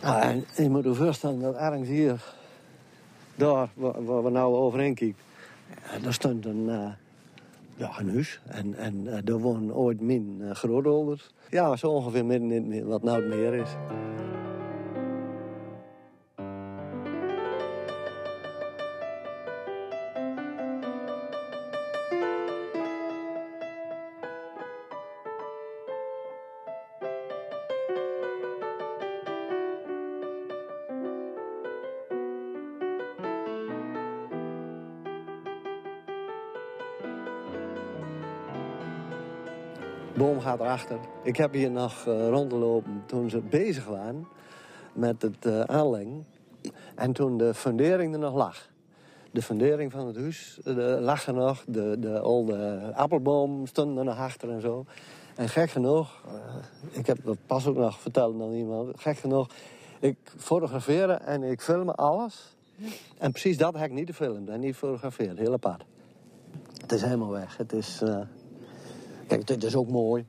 [0.00, 2.34] En je moet je voorstellen dat ergens hier,
[3.34, 5.30] daar waar, we nou overheen kijken
[6.02, 6.94] daar stond een,
[7.76, 8.40] ja, een huis.
[8.46, 11.30] En, en uh, daar woonden ooit min uh.
[11.50, 13.70] Ja, zo ongeveer midden wat nou het meer is.
[40.42, 40.98] Gaat erachter.
[41.22, 44.26] Ik heb hier nog uh, rondgelopen toen ze bezig waren
[44.92, 46.26] met het uh, aanleggen.
[46.94, 48.70] En toen de fundering er nog lag.
[49.30, 51.64] De fundering van het huis de, lag er nog.
[51.66, 54.84] De, de oude appelboom stond er nog achter en zo.
[55.36, 56.22] En gek genoeg,
[56.90, 59.00] ik heb dat pas ook nog verteld aan iemand.
[59.00, 59.48] Gek genoeg,
[60.00, 62.56] ik fotografeer en ik film alles.
[63.18, 65.38] En precies dat heb ik niet gefilmd en niet gefotografeerd.
[65.38, 65.84] Heel apart.
[66.80, 67.56] Het is helemaal weg.
[67.56, 68.02] Het is...
[69.26, 70.24] Kijk, dit is ook mooi.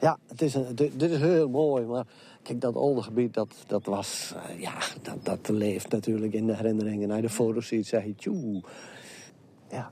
[0.00, 2.06] Ja, het is een, dit, is heel mooi, maar
[2.42, 6.56] kijk, dat oude gebied, dat, dat was, uh, ja, dat, dat leeft natuurlijk in de
[6.56, 7.08] herinneringen.
[7.08, 8.62] Als je de foto's ziet, zeg je, tjoe.
[9.70, 9.88] Ja.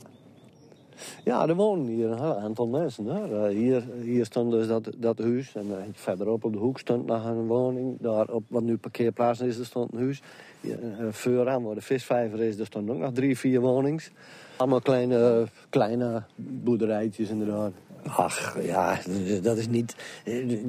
[1.25, 3.07] Ja, er wonen hier een aantal mensen.
[3.07, 5.55] Uh, hier, hier stond dus dat, dat huis.
[5.55, 8.01] En uh, verderop op de hoek stond nog een woning.
[8.01, 10.23] Daar op wat nu parkeerplaats is, er stond een huis.
[10.61, 10.79] Hier,
[11.11, 14.11] vooraan waar de visvijver is, er stonden ook nog drie, vier wonings.
[14.57, 17.73] Allemaal kleine, kleine boerderijtjes inderdaad.
[18.07, 18.99] Ach, ja,
[19.43, 19.97] dat is niet...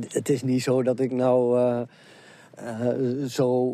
[0.08, 1.60] Het is niet zo dat ik nou...
[1.60, 1.82] Uh,
[2.64, 3.72] uh, zo...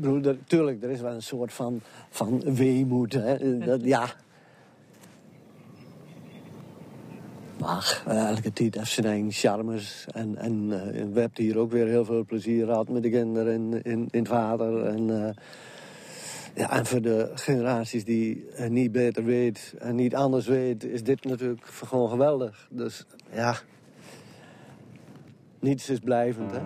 [0.00, 3.12] Broer, tuurlijk, er is wel een soort van, van weemoed.
[3.12, 3.36] Hè?
[3.82, 4.06] Ja.
[7.60, 8.76] Ach, elke tijd
[9.30, 10.06] charmes.
[10.12, 13.52] En, en uh, we hebben hier ook weer heel veel plezier gehad met de kinderen
[13.52, 14.86] in, in, in het.
[14.86, 15.34] En,
[16.58, 21.02] ja, en voor de generaties die het niet beter weet en niet anders weet, is
[21.02, 22.68] dit natuurlijk gewoon geweldig.
[22.70, 23.56] Dus ja,
[25.58, 26.60] niets is blijvend, hè.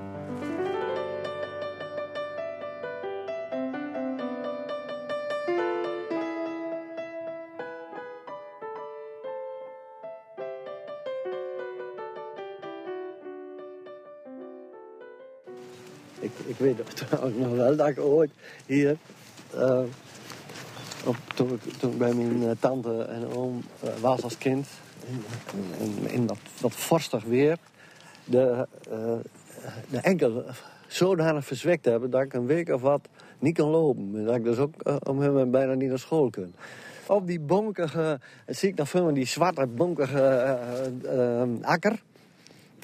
[16.20, 18.30] Ik, ik weet trouwens nog wel dat ik ooit
[18.66, 18.96] hier
[19.54, 19.80] uh,
[21.04, 24.68] op, toen, ik bij mijn uh, tante en oom uh, was als kind,
[25.06, 25.24] in,
[25.78, 27.56] in, in dat, dat vorstig weer,
[28.24, 28.66] de,
[29.90, 30.44] de enkel
[30.86, 34.24] zodanig verzwekt hebben dat ik een week of wat niet kan lopen.
[34.24, 34.74] Dat ik dus ook
[35.08, 36.52] om hem bijna niet naar school kan.
[37.06, 40.58] Op die bonkige, zie ik nog veel die zwarte bonkige
[41.62, 42.02] akker.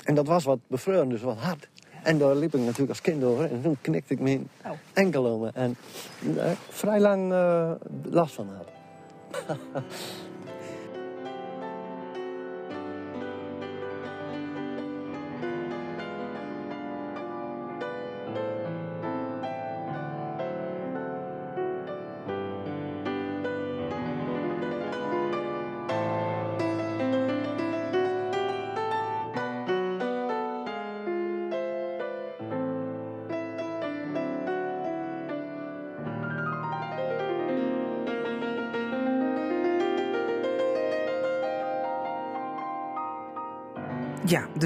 [0.05, 1.69] En dat was wat bevreugend, dus wat hard.
[2.03, 3.45] En daar liep ik natuurlijk als kind over.
[3.51, 4.71] En toen knikte ik mijn oh.
[4.93, 5.51] enkel om.
[5.55, 5.77] En
[6.21, 7.71] daar vrij lang uh,
[8.03, 8.67] last van had.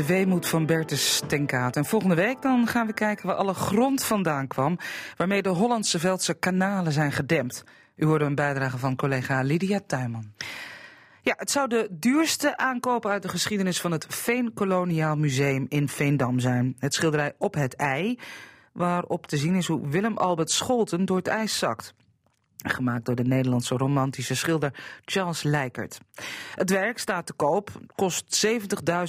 [0.02, 1.76] de weemoed van Bertus Stenkaat.
[1.76, 4.78] En volgende week dan gaan we kijken waar alle grond vandaan kwam...
[5.16, 7.64] waarmee de Hollandse Veldse kanalen zijn gedempt.
[7.96, 10.32] U hoorde een bijdrage van collega Lydia Tuinman.
[11.20, 16.38] Ja, het zou de duurste aankoop uit de geschiedenis van het Veenkoloniaal Museum in Veendam
[16.38, 16.76] zijn.
[16.78, 18.18] Het schilderij Op het IJ,
[18.72, 21.94] waarop te zien is hoe Willem Albert Scholten door het ijs zakt.
[22.62, 26.00] Gemaakt door de Nederlandse romantische schilder Charles Lijkert.
[26.54, 28.46] Het werk staat te koop, kost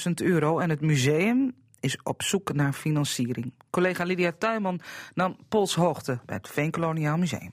[0.07, 3.53] 70.000 euro en het museum is op zoek naar financiering.
[3.69, 4.79] Collega Lydia Tuinman
[5.13, 7.51] nam polshoogte bij het Veenkoloniaal Museum.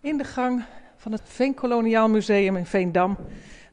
[0.00, 0.64] In de gang
[0.96, 3.16] van het Veenkoloniaal Museum in Veendam.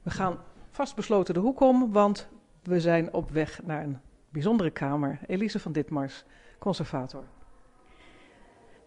[0.01, 0.37] We gaan
[0.71, 2.27] vastbesloten de hoek om, want
[2.63, 5.19] we zijn op weg naar een bijzondere kamer.
[5.27, 6.23] Elise van Ditmars,
[6.63, 7.23] conservator.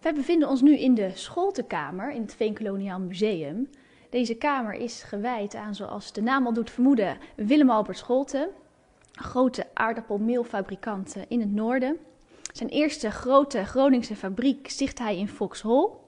[0.00, 3.70] Wij bevinden ons nu in de Scholtenkamer in het Veenkoloniaal Museum.
[4.10, 8.48] Deze kamer is gewijd aan, zoals de naam al doet vermoeden, Willem Albert Scholten.
[9.12, 11.98] Grote aardappelmeelfabrikant in het noorden.
[12.52, 16.05] Zijn eerste grote Groningse fabriek sticht hij in Foxhol.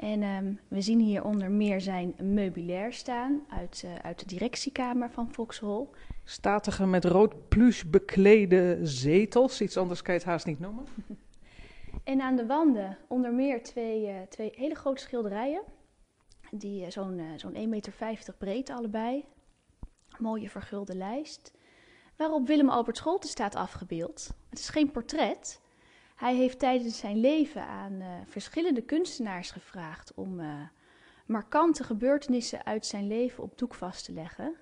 [0.00, 5.10] En um, we zien hier onder meer zijn meubilair staan uit, uh, uit de directiekamer
[5.10, 5.90] van Foxhol.
[6.24, 10.84] Statige met rood plush beklede zetels, iets anders kan je het haast niet noemen.
[12.04, 15.62] En aan de wanden onder meer twee, uh, twee hele grote schilderijen.
[16.50, 17.92] Die uh, zo'n zo'n 1,50 meter
[18.38, 19.24] breed allebei.
[20.18, 21.54] Mooie vergulde lijst.
[22.16, 24.30] Waarop Willem Albert Scholte staat afgebeeld.
[24.48, 25.59] Het is geen portret,
[26.20, 30.46] hij heeft tijdens zijn leven aan uh, verschillende kunstenaars gevraagd om uh,
[31.26, 34.54] markante gebeurtenissen uit zijn leven op doek vast te leggen.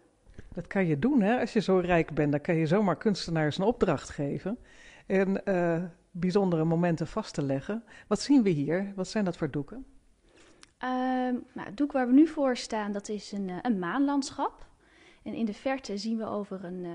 [0.53, 1.41] Dat kan je doen, hè?
[1.41, 4.59] Als je zo rijk bent, dan kan je zomaar kunstenaars een opdracht geven
[5.07, 7.85] en uh, bijzondere momenten vast te leggen.
[8.07, 8.93] Wat zien we hier?
[8.95, 9.87] Wat zijn dat voor doeken?
[11.55, 14.67] nou, het doek waar we nu voor staan, dat is een, een maanlandschap.
[15.23, 16.87] En in de verte zien we over een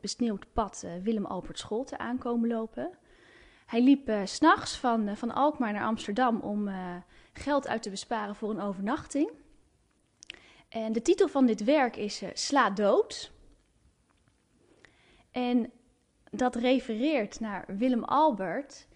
[0.00, 2.90] besneeuwd pad Willem Albert Scholte aankomen lopen.
[3.70, 6.96] Hij liep uh, s'nachts van, uh, van Alkmaar naar Amsterdam om uh,
[7.32, 9.30] geld uit te besparen voor een overnachting.
[10.68, 13.32] En de titel van dit werk is Sla dood.
[15.30, 15.70] En
[16.30, 18.86] dat refereert naar Willem Albert,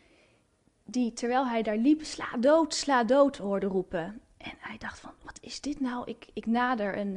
[0.84, 4.20] die terwijl hij daar liep, sla dood, sla dood hoorde roepen.
[4.36, 6.02] En hij dacht van, wat is dit nou?
[6.10, 7.16] Ik, ik nader een,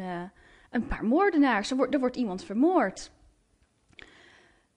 [0.69, 3.11] een paar moordenaars, er wordt, er wordt iemand vermoord.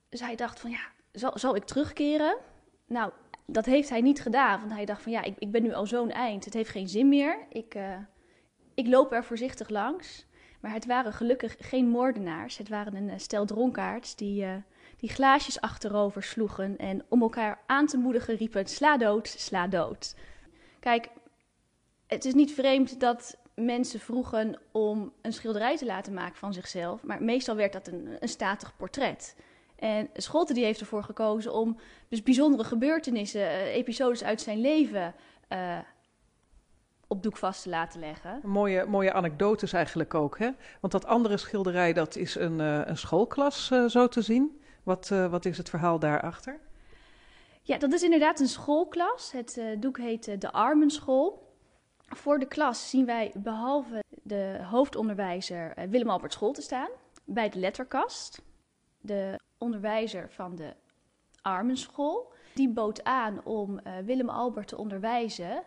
[0.09, 2.37] Dus hij dacht van, ja, zal, zal ik terugkeren?
[2.91, 3.11] Nou,
[3.45, 5.85] dat heeft hij niet gedaan, want hij dacht van ja, ik, ik ben nu al
[5.85, 7.37] zo'n eind, het heeft geen zin meer.
[7.49, 7.97] Ik, uh,
[8.73, 10.25] ik loop er voorzichtig langs.
[10.59, 14.53] Maar het waren gelukkig geen moordenaars, het waren een stel dronkaards die, uh,
[14.97, 20.15] die glaasjes achterover sloegen en om elkaar aan te moedigen riepen sla dood, sla dood.
[20.79, 21.09] Kijk,
[22.07, 27.03] het is niet vreemd dat mensen vroegen om een schilderij te laten maken van zichzelf,
[27.03, 29.35] maar meestal werd dat een, een statig portret.
[29.81, 35.13] En Scholte die heeft ervoor gekozen om dus bijzondere gebeurtenissen, uh, episodes uit zijn leven
[35.49, 35.77] uh,
[37.07, 38.39] op doek vast te laten leggen.
[38.43, 40.49] Mooie, mooie anekdotes eigenlijk ook, hè?
[40.81, 44.61] Want dat andere schilderij, dat is een, uh, een schoolklas zo te zien.
[44.83, 46.59] Wat, wat is het verhaal daarachter?
[47.61, 49.31] Ja, dat is inderdaad een schoolklas.
[49.31, 51.55] Het doek heet de Armenschool.
[52.07, 56.89] Voor de klas zien wij behalve de hoofdonderwijzer Willem Albert School te staan,
[57.25, 58.41] bij de letterkast.
[58.99, 60.73] De onderwijzer van de
[61.41, 62.33] Armenschool.
[62.53, 65.63] Die bood aan om uh, Willem Albert te onderwijzen.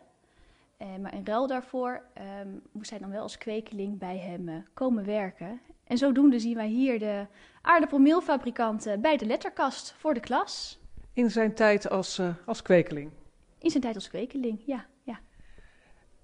[0.78, 2.02] Uh, maar in ruil daarvoor
[2.42, 5.60] um, moest hij dan wel als kwekeling bij hem uh, komen werken.
[5.84, 7.26] En zodoende zien wij hier de
[7.62, 10.80] aardappelmeelfabrikant bij de letterkast voor de klas.
[11.12, 13.10] In zijn tijd als, als kwekeling?
[13.58, 14.86] In zijn tijd als kwekeling, ja.
[15.02, 15.20] ja.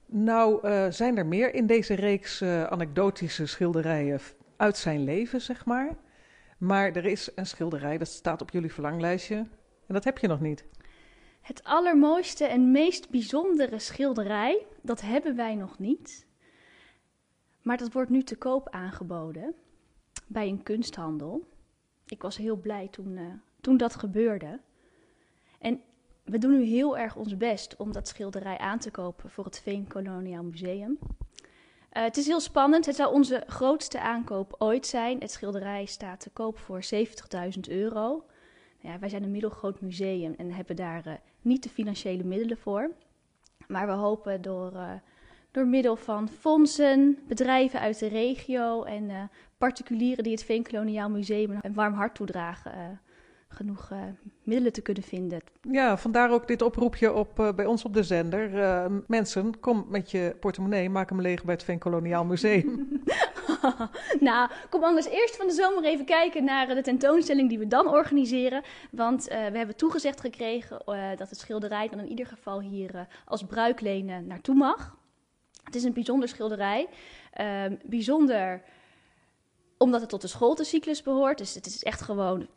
[0.06, 0.60] Nou,
[0.92, 4.20] zijn er meer in deze reeks anekdotische schilderijen
[4.56, 5.96] uit zijn leven, zeg maar?
[6.60, 9.34] Maar er is een schilderij, dat staat op jullie verlanglijstje.
[9.86, 10.64] En dat heb je nog niet.
[11.40, 16.26] Het allermooiste en meest bijzondere schilderij, dat hebben wij nog niet.
[17.62, 19.54] Maar dat wordt nu te koop aangeboden
[20.26, 21.48] bij een kunsthandel.
[22.06, 24.60] Ik was heel blij toen, uh, toen dat gebeurde.
[25.58, 25.80] En
[26.24, 29.60] we doen nu heel erg ons best om dat schilderij aan te kopen voor het
[29.60, 30.98] Veen Koloniaal Museum.
[31.92, 32.86] Uh, het is heel spannend.
[32.86, 35.20] Het zou onze grootste aankoop ooit zijn.
[35.20, 38.24] Het schilderij staat te koop voor 70.000 euro.
[38.78, 41.12] Ja, wij zijn een middelgroot museum en hebben daar uh,
[41.42, 42.90] niet de financiële middelen voor.
[43.68, 44.92] Maar we hopen door, uh,
[45.50, 51.74] door middel van fondsen, bedrijven uit de regio en particulieren die het Veenkoloniaal Museum een
[51.74, 53.00] warm hart toedragen,
[53.52, 53.90] genoeg
[54.42, 55.40] middelen te kunnen vinden.
[55.70, 58.50] Ja, vandaar ook dit oproepje op, bij ons op de zender.
[59.06, 62.88] mensen, kom met je portemonnee, maak hem leeg bij het Veenkoloniaal Museum.
[64.20, 67.88] nou, kom anders eerst van de zomer even kijken naar de tentoonstelling die we dan
[67.88, 68.62] organiseren.
[68.90, 70.82] Want we hebben toegezegd gekregen
[71.16, 74.98] dat het schilderij dan in ieder geval hier als bruikleen naartoe mag.
[75.64, 76.88] Het is een bijzonder schilderij.
[77.32, 78.62] Ehm, bijzonder
[79.78, 81.38] omdat het tot de schooltecyclus behoort.
[81.38, 82.48] Dus het is echt gewoon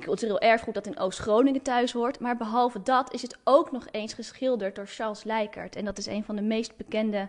[0.00, 2.20] cultureel erfgoed dat in Oost-Groningen thuis hoort.
[2.20, 5.76] Maar behalve dat is het ook nog eens geschilderd door Charles Lijkert.
[5.76, 7.28] En dat is een van de meest bekende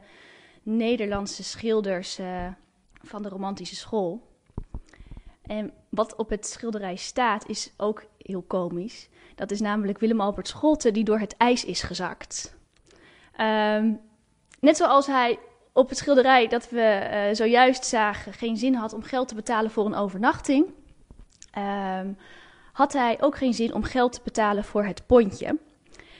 [0.63, 2.47] Nederlandse schilders uh,
[3.01, 4.27] van de romantische school.
[5.41, 9.09] En wat op het schilderij staat is ook heel komisch.
[9.35, 12.57] Dat is namelijk Willem Albert Scholte die door het ijs is gezakt.
[13.41, 13.99] Um,
[14.59, 15.39] net zoals hij
[15.73, 19.71] op het schilderij dat we uh, zojuist zagen geen zin had om geld te betalen
[19.71, 20.65] voor een overnachting,
[21.57, 22.17] um,
[22.79, 25.57] had hij ook geen zin om geld te betalen voor het pontje.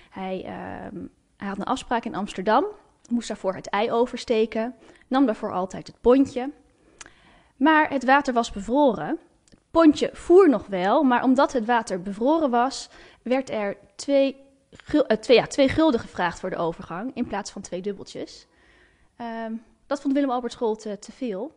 [0.10, 2.66] Hij, um, hij had een afspraak in Amsterdam,
[3.10, 4.76] moest daarvoor het ei oversteken,
[5.08, 6.52] nam daarvoor altijd het pontje.
[7.58, 9.20] Maar het water was bevroren.
[9.50, 12.90] Het pontje voer nog wel, maar omdat het water bevroren was,
[13.22, 14.36] werd er twee,
[15.50, 18.48] twee gulden gevraagd voor de overgang in plaats van twee dubbeltjes.
[19.46, 21.52] Um, dat vond Willem Albert School te, te, veel.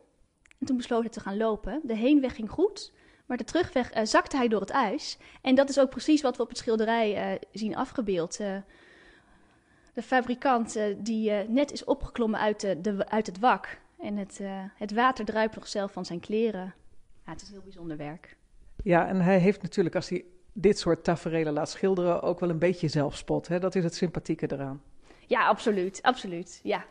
[0.59, 1.81] En toen besloot hij te gaan lopen.
[1.83, 2.93] De heenweg ging goed,
[3.27, 5.19] maar de terugweg uh, zakte hij door het ijs.
[5.41, 8.41] En dat is ook precies wat we op het schilderij uh, zien afgebeeld.
[8.41, 8.57] Uh,
[9.95, 13.81] de fabrikant die net is opgeklommen uit, de, de, uit het wak.
[14.01, 14.41] En het,
[14.75, 16.75] het water druipt nog zelf van zijn kleren.
[17.25, 18.37] Ja, het is heel bijzonder werk.
[18.83, 22.59] Ja, en hij heeft natuurlijk, als hij dit soort tafereelen laat schilderen, ook wel een
[22.59, 23.49] beetje zelfspot.
[23.49, 23.59] Hè?
[23.59, 24.83] Dat is het sympathieke eraan.
[25.27, 26.03] Ja, absoluut.
[26.03, 26.61] Absoluut.
[26.63, 26.85] Ja.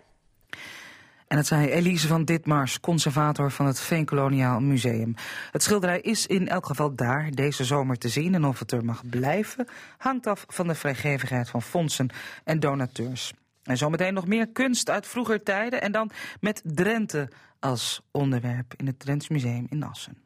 [1.32, 5.15] En het zei Elise van Ditmars, conservator van het Veenkoloniaal Museum.
[5.51, 8.34] Het schilderij is in elk geval daar deze zomer te zien.
[8.34, 9.67] En of het er mag blijven,
[9.97, 12.09] hangt af van de vrijgevigheid van fondsen
[12.43, 13.34] en donateurs.
[13.63, 15.82] En zometeen nog meer kunst uit vroeger tijden.
[15.82, 17.29] En dan met Drenthe
[17.59, 20.17] als onderwerp in het Drents Museum in Assen.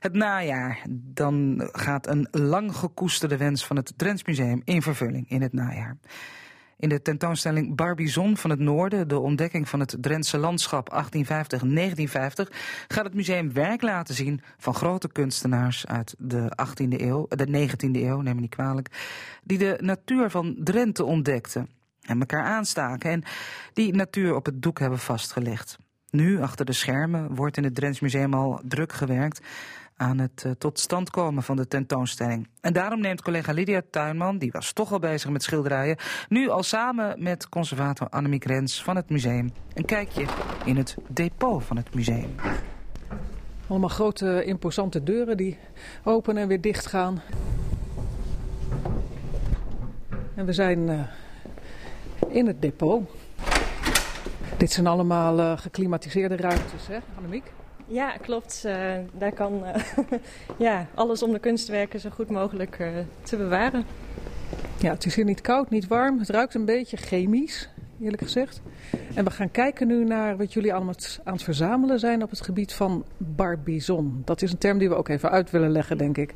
[0.00, 5.42] Het najaar, dan gaat een lang gekoesterde wens van het Drents Museum in vervulling in
[5.42, 5.96] het najaar.
[6.82, 10.96] In de tentoonstelling Barbizon van het Noorden, de ontdekking van het Drentse landschap 1850-1950,
[12.88, 17.90] gaat het museum werk laten zien van grote kunstenaars uit de 18e eeuw, de 19e
[17.92, 18.88] eeuw, neem me niet kwalijk,
[19.44, 21.68] die de natuur van Drenthe ontdekten
[22.00, 23.22] en elkaar aanstaken en
[23.72, 25.78] die natuur op het doek hebben vastgelegd.
[26.10, 29.40] Nu, achter de schermen, wordt in het Drents Museum al druk gewerkt
[30.02, 32.48] aan het uh, tot stand komen van de tentoonstelling.
[32.60, 35.96] En daarom neemt collega Lydia Tuinman, die was toch al bezig met schilderijen,
[36.28, 40.26] nu al samen met conservator Annemiek Rens van het museum een kijkje
[40.64, 42.34] in het depot van het museum.
[43.66, 45.58] Allemaal grote imposante deuren die
[46.04, 47.22] open en weer dicht gaan.
[50.34, 51.00] En we zijn uh,
[52.28, 53.10] in het depot.
[54.56, 57.52] Dit zijn allemaal uh, geklimatiseerde ruimtes, hè, Annemiek?
[57.86, 58.62] Ja, klopt.
[58.66, 58.74] Uh,
[59.18, 59.74] daar kan uh,
[60.58, 62.88] ja, alles om de kunstwerken zo goed mogelijk uh,
[63.22, 63.84] te bewaren.
[64.78, 66.18] Ja, het is hier niet koud, niet warm.
[66.18, 67.68] Het ruikt een beetje chemisch,
[68.00, 68.62] eerlijk gezegd.
[69.14, 72.40] En we gaan kijken nu naar wat jullie allemaal aan het verzamelen zijn op het
[72.40, 74.22] gebied van barbizon.
[74.24, 76.34] Dat is een term die we ook even uit willen leggen, denk ik.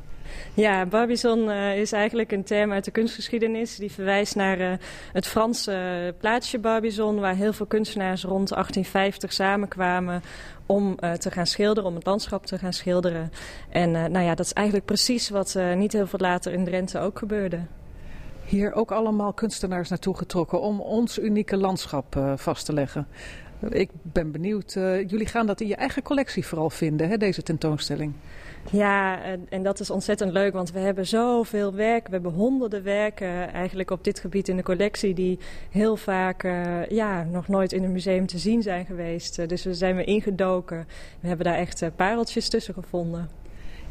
[0.54, 3.76] Ja, Barbizon uh, is eigenlijk een term uit de kunstgeschiedenis.
[3.76, 4.72] Die verwijst naar uh,
[5.12, 10.22] het Franse plaatsje Barbizon, waar heel veel kunstenaars rond 1850 samenkwamen
[10.66, 13.32] om te gaan schilderen, om het landschap te gaan schilderen.
[13.68, 17.18] En nou ja, dat is eigenlijk precies wat niet heel veel later in Drenthe ook
[17.18, 17.60] gebeurde.
[18.44, 23.06] Hier ook allemaal kunstenaars naartoe getrokken om ons unieke landschap vast te leggen.
[23.68, 24.72] Ik ben benieuwd,
[25.06, 28.12] jullie gaan dat in je eigen collectie vooral vinden, hè, deze tentoonstelling?
[28.70, 32.06] Ja, en, en, dat is ontzettend leuk, want we hebben zoveel werk.
[32.06, 35.14] We hebben honderden werken eigenlijk op dit gebied in de collectie...
[35.14, 35.38] die
[35.70, 39.38] heel vaak uh, ja, nog nooit in een museum te zien zijn geweest.
[39.38, 40.86] Uh, dus we zijn weer ingedoken.
[41.20, 43.28] We hebben daar echt uh, pareltjes tussen gevonden.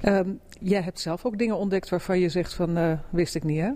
[0.02, 3.72] Um, jij hebt zelf ook dingen ontdekt waarvan je zegt van wist ik niet, hè?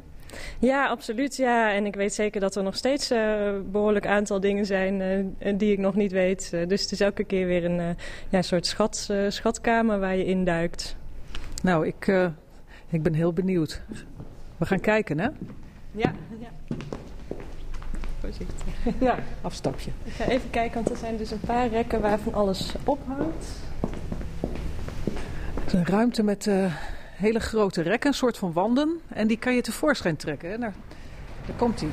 [0.59, 1.35] Ja, absoluut.
[1.35, 1.73] Ja.
[1.73, 5.77] En ik weet zeker dat er nog steeds een behoorlijk aantal dingen zijn die ik
[5.77, 6.49] nog niet weet.
[6.67, 7.95] dus het is elke keer weer een
[8.29, 10.95] ja, soort schat, schatkamer waar je induikt.
[11.63, 12.07] Nou, ik,
[12.89, 13.81] ik ben heel benieuwd.
[14.57, 15.27] We gaan kijken, hè?
[15.91, 16.75] Ja, ja.
[18.19, 18.63] Voorzichtig.
[19.07, 19.91] Ja, afstapje.
[20.03, 23.45] Ik ga even kijken, want er zijn dus een paar rekken waar van alles ophangt.
[25.53, 26.73] Het is een ruimte met uh,
[27.19, 28.99] hele grote rekken, een soort van wanden.
[29.07, 30.49] En die kan je tevoorschijn trekken.
[30.49, 30.57] Hè?
[30.57, 30.73] Daar,
[31.55, 31.89] komt hij.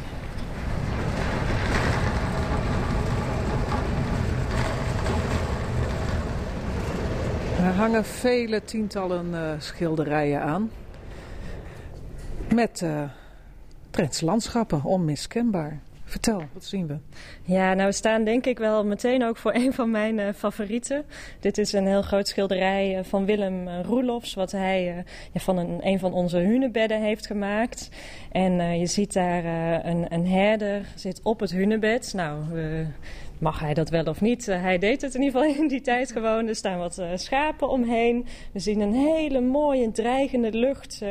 [7.59, 10.71] Ja, hangen vele tientallen uh, schilderijen aan.
[12.55, 13.03] Met uh,
[14.21, 15.81] landschappen, onmiskenbaar.
[16.09, 16.99] Vertel, wat zien we?
[17.43, 21.05] Ja, nou we staan denk ik wel meteen ook voor een van mijn uh, favorieten.
[21.41, 25.57] Dit is een heel groot schilderij uh, van Willem uh, Roelofs, wat hij ja, van
[25.57, 27.91] een, een van onze hunebedden heeft gemaakt.
[28.33, 29.45] En je ziet daar
[29.87, 32.13] een, een herder zit op het hunebed.
[32.15, 32.45] Nou,
[33.39, 34.47] mag hij dat wel of niet?
[34.47, 36.47] hij deed het in ieder geval in die tijd gewoon.
[36.49, 38.27] Er staan wat schapen omheen.
[38.53, 41.03] We zien een hele mooie dreigende lucht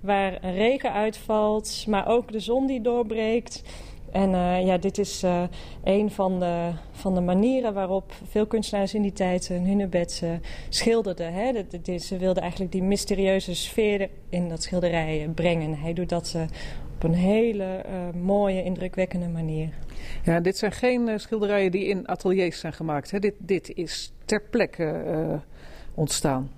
[0.00, 3.62] waar regen uitvalt, maar ook de zon die doorbreekt.
[4.14, 5.42] En uh, ja, dit is uh,
[5.84, 10.30] een van de, van de manieren waarop veel kunstenaars in die tijd hun hunebed uh,
[10.68, 11.32] schilderden.
[11.32, 11.52] Hè.
[11.82, 15.78] De, ze wilden eigenlijk die mysterieuze sfeer in dat schilderij brengen.
[15.78, 16.36] Hij doet dat
[16.94, 17.84] op een hele
[18.22, 19.68] mooie, indrukwekkende manier.
[20.24, 23.10] Ja, dit zijn geen schilderijen die in ateliers zijn gemaakt.
[23.10, 23.18] Hè.
[23.18, 25.40] Dit, dit is ter plekke
[25.94, 26.50] ontstaan.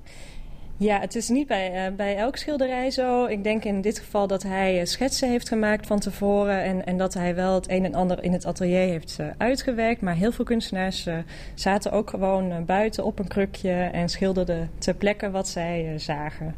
[0.79, 3.25] Ja, het is niet bij, uh, bij elk schilderij zo.
[3.25, 6.63] Ik denk in dit geval dat hij uh, schetsen heeft gemaakt van tevoren.
[6.63, 10.01] En, en dat hij wel het een en ander in het atelier heeft uh, uitgewerkt.
[10.01, 11.09] Maar heel veel kunstenaars
[11.55, 16.55] zaten ook gewoon buiten op een krukje en schilderden ter plekke wat zij zagen.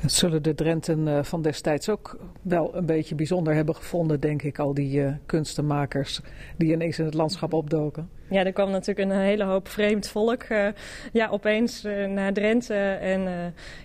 [0.00, 4.58] Dat zullen de Drenten van destijds ook wel een beetje bijzonder hebben gevonden, denk ik.
[4.58, 6.20] Al die kunstenmakers
[6.56, 8.08] die ineens in het landschap opdoken.
[8.28, 10.66] Ja, er kwam natuurlijk een hele hoop vreemd volk uh,
[11.12, 12.74] ja, opeens uh, naar Drenthe.
[13.00, 13.32] En uh,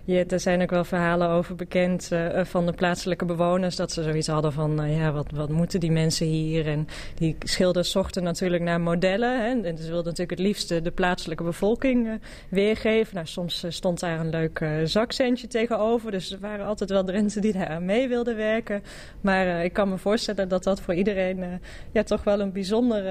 [0.03, 2.09] je, er zijn ook wel verhalen over bekend
[2.43, 3.75] van de plaatselijke bewoners.
[3.75, 6.67] Dat ze zoiets hadden van, ja, wat, wat moeten die mensen hier?
[6.67, 9.41] En die schilders zochten natuurlijk naar modellen.
[9.41, 12.19] Hè, en ze wilden natuurlijk het liefst de plaatselijke bevolking
[12.49, 13.15] weergeven.
[13.15, 16.11] Nou, soms stond daar een leuk zakcentje tegenover.
[16.11, 18.83] Dus er waren altijd wel Drenthe die daar aan mee wilden werken.
[19.21, 21.59] Maar ik kan me voorstellen dat dat voor iedereen
[21.91, 23.03] ja, toch wel een bijzonder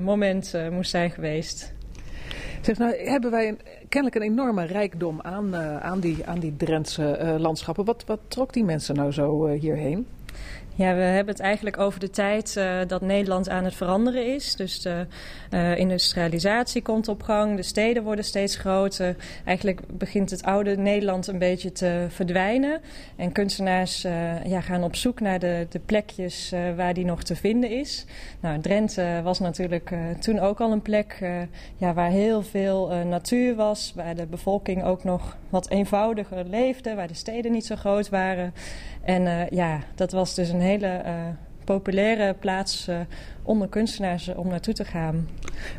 [0.00, 0.54] moment
[0.84, 1.74] zijn geweest.
[2.60, 3.58] Zeg, nou hebben wij een,
[3.88, 7.84] kennelijk een enorme rijkdom aan, uh, aan, die, aan die Drentse uh, landschappen.
[7.84, 10.06] Wat, wat trok die mensen nou zo uh, hierheen?
[10.78, 14.56] Ja, we hebben het eigenlijk over de tijd uh, dat Nederland aan het veranderen is.
[14.56, 15.06] Dus de
[15.50, 19.16] uh, industrialisatie komt op gang, de steden worden steeds groter.
[19.44, 22.80] Eigenlijk begint het oude Nederland een beetje te verdwijnen.
[23.16, 27.36] En kunstenaars uh, ja, gaan op zoek naar de, de plekjes waar die nog te
[27.36, 28.04] vinden is.
[28.40, 31.18] Nou, Drenthe was natuurlijk toen ook al een plek
[31.76, 33.92] ja, waar heel veel natuur was.
[33.94, 38.52] Waar de bevolking ook nog wat eenvoudiger leefde, waar de steden niet zo groot waren.
[39.06, 41.12] En ja, dat was dus een hele uh,
[41.64, 43.00] populaire plaats uh,
[43.42, 45.28] onder kunstenaars om naartoe te gaan.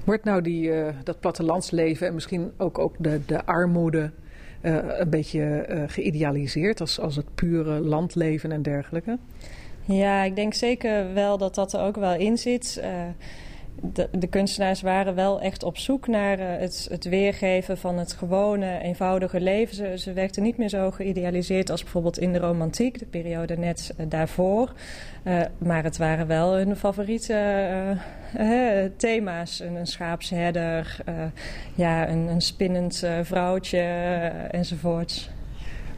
[0.04, 4.12] Wordt nou die, uh, dat plattelandsleven en misschien ook, ook de, de armoede
[4.62, 9.18] een beetje geïdealiseerd als, als het pure landleven en dergelijke?
[9.86, 12.82] Ja, ik denk zeker wel dat dat er ook wel in zit
[13.82, 18.14] de, de, kunstenaars waren wel echt op zoek naar uh, het, het, weergeven van het
[18.14, 19.76] gewone, eenvoudige leven.
[19.76, 23.94] Ze, ze werkten niet meer zo geïdealiseerd als bijvoorbeeld in de romantiek, de periode net
[24.00, 24.74] uh, daarvoor.
[25.24, 27.98] Uh, maar het waren wel hun favoriete
[28.98, 29.60] thema's.
[29.60, 30.98] Een, een schaapsherder,
[31.76, 33.80] ja, een, een spinnend vrouwtje
[34.52, 35.30] enzovoorts.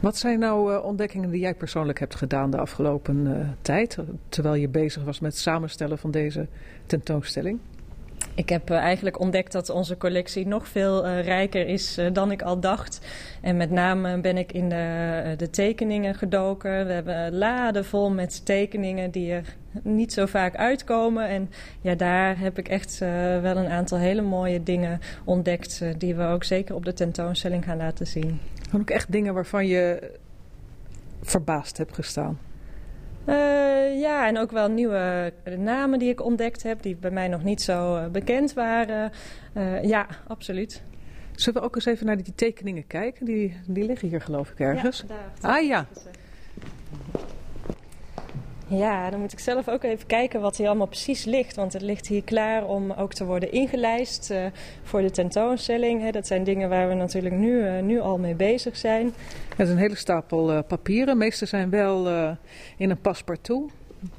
[0.00, 5.04] Wat zijn nou ontdekkingen die jij persoonlijk hebt gedaan de afgelopen tijd, terwijl je bezig
[5.04, 6.46] was met het samenstellen van deze
[6.86, 7.58] tentoonstelling?
[8.40, 12.30] Ik heb uh, eigenlijk ontdekt dat onze collectie nog veel uh, rijker is uh, dan
[12.30, 13.00] ik al dacht.
[13.40, 16.86] En met name ben ik in de, de tekeningen gedoken.
[16.86, 21.28] We hebben laden vol met tekeningen die er niet zo vaak uitkomen.
[21.28, 22.98] En ja, daar heb ik echt
[23.42, 25.82] wel een aantal hele mooie dingen ontdekt...
[25.98, 28.40] die we ook zeker op de tentoonstelling gaan laten zien.
[28.74, 30.10] Ook echt dingen waarvan je
[31.22, 32.38] verbaasd hebt gestaan?
[33.26, 37.42] Uh, ja, en ook wel nieuwe namen die ik ontdekt heb, die bij mij nog
[37.42, 39.12] niet zo uh, bekend waren.
[39.56, 40.82] Uh, ja, absoluut.
[41.34, 43.26] Zullen we ook eens even naar die tekeningen kijken?
[43.26, 45.04] Die, die liggen hier geloof ik ergens.
[45.08, 45.50] Ja, daar.
[45.50, 45.86] Ah ja.
[48.72, 51.56] Ja, dan moet ik zelf ook even kijken wat hier allemaal precies ligt.
[51.56, 54.44] Want het ligt hier klaar om ook te worden ingelijst uh,
[54.82, 56.02] voor de tentoonstelling.
[56.02, 56.10] Hè.
[56.10, 59.12] Dat zijn dingen waar we natuurlijk nu, uh, nu al mee bezig zijn.
[59.48, 61.06] Het is een hele stapel uh, papieren.
[61.06, 62.08] De meeste zijn wel
[62.76, 63.70] in een paspartout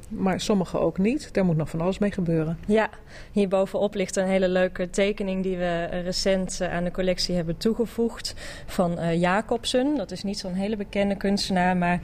[0.08, 1.34] maar sommige ook niet.
[1.34, 2.58] Daar moet nog van alles mee gebeuren.
[2.68, 2.90] Ja,
[3.32, 8.36] hierbovenop ligt een hele leuke tekening die we recent eh, aan de collectie hebben toegevoegd
[8.66, 9.96] van uh, Jacobsen.
[9.96, 12.00] Dat is niet zo'n hele bekende kunstenaar, maar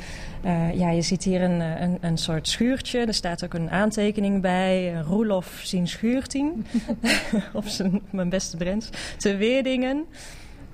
[0.46, 3.00] uh, ja, je ziet hier een, een, een, soort schuurtje.
[3.00, 6.66] Er staat ook een aantekening bij, Roelof zien schuurtien,
[7.54, 10.06] op zijn, mijn beste Drents, te Weerdingen.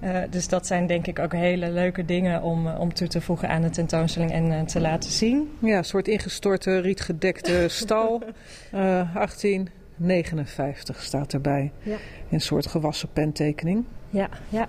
[0.03, 3.21] Uh, dus dat zijn denk ik ook hele leuke dingen om, uh, om toe te
[3.21, 5.51] voegen aan de tentoonstelling en uh, te laten zien.
[5.59, 8.23] Ja, een soort ingestorte rietgedekte stal.
[8.71, 11.71] 1859 staat erbij.
[11.83, 11.97] Ja.
[12.31, 13.85] Een soort gewassen pentekening.
[14.09, 14.67] Ja, ja.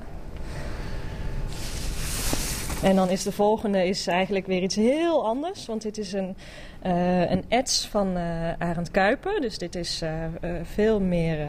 [2.84, 5.66] En dan is de volgende is eigenlijk weer iets heel anders.
[5.66, 6.36] Want dit is een,
[6.86, 9.40] uh, een ets van uh, Arend Kuiper.
[9.40, 10.10] Dus dit is uh,
[10.62, 11.46] veel meer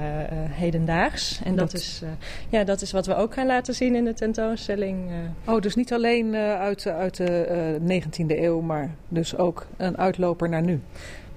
[0.49, 1.39] hedendaags.
[1.43, 2.01] En dat, dat is,
[2.49, 5.09] ja, dat is wat we ook gaan laten zien in de tentoonstelling.
[5.45, 10.63] Oh, dus niet alleen uit, uit de 19e eeuw, maar dus ook een uitloper naar
[10.63, 10.81] nu.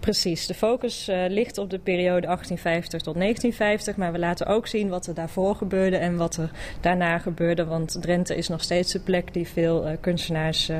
[0.01, 4.66] Precies, de focus uh, ligt op de periode 1850 tot 1950, maar we laten ook
[4.66, 8.92] zien wat er daarvoor gebeurde en wat er daarna gebeurde, want Drenthe is nog steeds
[8.92, 10.78] de plek die veel uh, kunstenaars uh,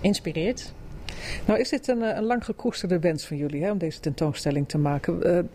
[0.00, 0.72] inspireert.
[1.44, 4.78] Nou is dit een, een lang gekoesterde wens van jullie hè, om deze tentoonstelling te
[4.78, 5.48] maken.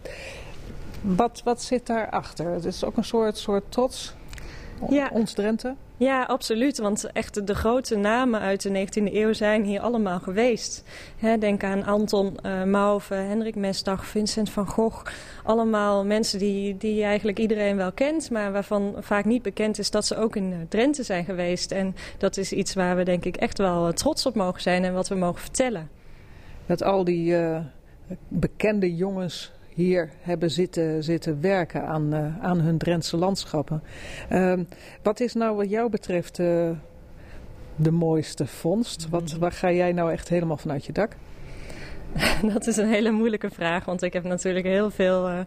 [1.01, 2.51] wat, wat zit daarachter?
[2.51, 4.16] Het is ook een soort, soort trots,
[4.90, 5.10] ja.
[5.14, 5.76] ons Drenthe?
[5.98, 6.78] Ja, absoluut.
[6.78, 10.84] Want echt de grote namen uit de 19e eeuw zijn hier allemaal geweest.
[11.40, 15.06] denk aan Anton uh, Mauve, Hendrik Mesdag, Vincent van Gogh.
[15.44, 20.06] Allemaal mensen die, die eigenlijk iedereen wel kent, maar waarvan vaak niet bekend is dat
[20.06, 21.72] ze ook in eh, Drenthe zijn geweest.
[21.72, 24.84] En dat is iets waar we denk ik echt wel eh, trots op mogen zijn
[24.84, 25.90] en wat we mogen vertellen.
[26.66, 27.60] Dat al die uh,
[28.28, 33.84] bekende jongens hier hebben zitten, zitten werken aan, uh, aan hun Drentse landschappen.
[34.32, 34.53] Uh,
[35.01, 36.69] wat is nou wat jou betreft uh,
[37.76, 39.09] de mooiste vondst?
[39.09, 39.39] Wat, mhm.
[39.39, 41.15] waar ga jij nou echt helemaal vanuit je dak?
[42.53, 45.39] Dat is een hele moeilijke vraag, want ik heb natuurlijk heel veel uh,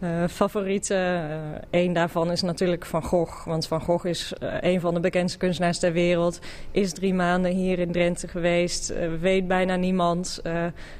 [0.00, 1.30] uh, favorieten.
[1.70, 5.78] Eén daarvan is natuurlijk Van Gogh, want Van Gogh is een van de bekendste kunstenaars
[5.78, 6.38] ter wereld.
[6.70, 10.42] Is drie maanden hier in Drenthe geweest, weet bijna niemand.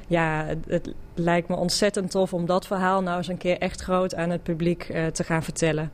[0.07, 4.15] ja, het, lijkt me ontzettend tof om dat verhaal nou eens een keer echt groot
[4.15, 5.91] aan het publiek te gaan vertellen.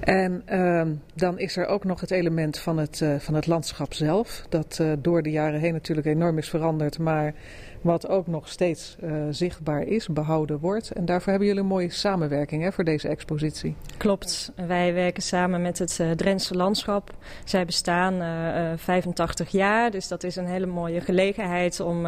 [0.00, 0.82] En uh,
[1.14, 4.46] dan is er ook nog het element van het, van het landschap zelf.
[4.48, 6.98] Dat door de jaren heen natuurlijk enorm is veranderd.
[6.98, 7.34] Maar
[7.86, 10.90] wat ook nog steeds uh, zichtbaar is, behouden wordt.
[10.90, 13.74] En daarvoor hebben jullie een mooie samenwerking hè, voor deze expositie.
[13.96, 14.52] Klopt.
[14.66, 17.14] Wij werken samen met het uh, Drentse Landschap.
[17.44, 22.06] Zij bestaan uh, 85 jaar, dus dat is een hele mooie gelegenheid om,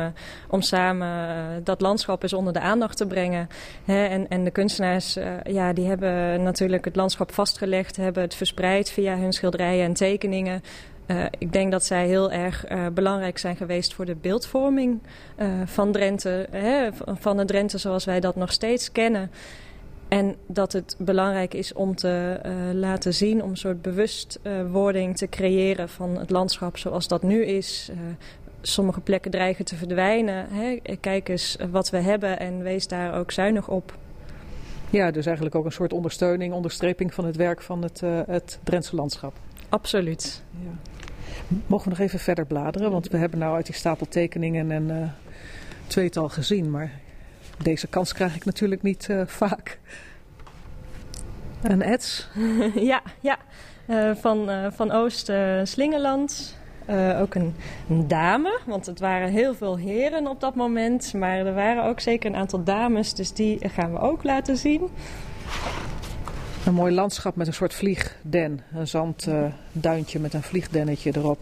[0.49, 3.49] om samen dat landschap eens onder de aandacht te brengen.
[3.85, 8.91] Hè, en, en de kunstenaars ja, die hebben natuurlijk het landschap vastgelegd, hebben het verspreid
[8.91, 10.63] via hun schilderijen en tekeningen.
[11.09, 15.01] Uh, ik denk dat zij heel erg uh, belangrijk zijn geweest voor de beeldvorming
[15.39, 16.47] uh, van Drenthe.
[16.51, 19.31] Hè, van de Drenthe zoals wij dat nog steeds kennen.
[20.09, 22.41] En dat het belangrijk is om te
[22.75, 27.91] laten zien, om een soort bewustwording te creëren van het landschap zoals dat nu is.
[28.61, 30.47] sommige plekken dreigen te verdwijnen.
[30.51, 30.97] Hè.
[31.01, 33.97] Kijk eens wat we hebben en wees daar ook zuinig op.
[34.91, 38.97] Ja, dus eigenlijk ook een soort ondersteuning, onderstreping van het werk van het, het Drentse
[38.97, 39.33] landschap.
[39.69, 40.43] Absoluut.
[40.63, 40.98] Ja.
[41.49, 42.91] Mogen we nog even verder bladeren?
[42.91, 45.09] Want we hebben nou uit die stapel tekeningen een uh,
[45.87, 46.71] tweetal gezien.
[46.71, 46.91] Maar
[47.63, 49.79] deze kans krijg ik natuurlijk niet uh, vaak.
[51.63, 52.29] Een ets?
[52.75, 53.37] ja, ja.
[53.87, 55.33] Uh, van, van Oost
[55.63, 56.57] Slingeland.
[57.21, 57.55] ook een,
[58.07, 61.15] dame, want het waren heel veel heren op dat moment.
[61.15, 64.89] Maar er waren ook zeker een aantal dames, dus die gaan we ook laten zien.
[66.69, 68.61] Een mooi landschap met een soort vliegden.
[68.75, 71.41] Een zandduintje met een vliegdennetje erop.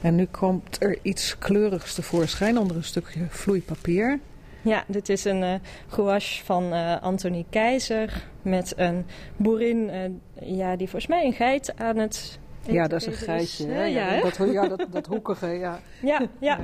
[0.00, 4.18] En nu komt er iets kleurigs tevoorschijn onder een stukje vloeipapier.
[4.62, 5.54] Ja, dit is een uh,
[5.88, 9.06] gouache van uh, Anthony Keizer met een
[9.36, 12.38] boerin uh, ja, die volgens mij een geit aan het...
[12.62, 13.66] Ja, dat is een geitje.
[13.66, 15.80] Is, ja, ja, dat, ja, dat, dat hoekige, ja.
[16.02, 16.58] Ja, ja.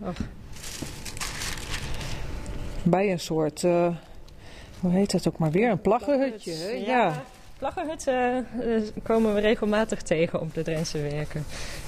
[0.00, 0.12] ja.
[2.82, 3.64] Bij een soort
[4.80, 5.70] hoe heet dat ook maar weer?
[5.70, 6.52] Een plaggenhutje.
[6.52, 6.86] Ja.
[6.86, 7.22] ja.
[7.58, 11.44] Plaggenhutten uh, komen we regelmatig tegen op de Drentse werken.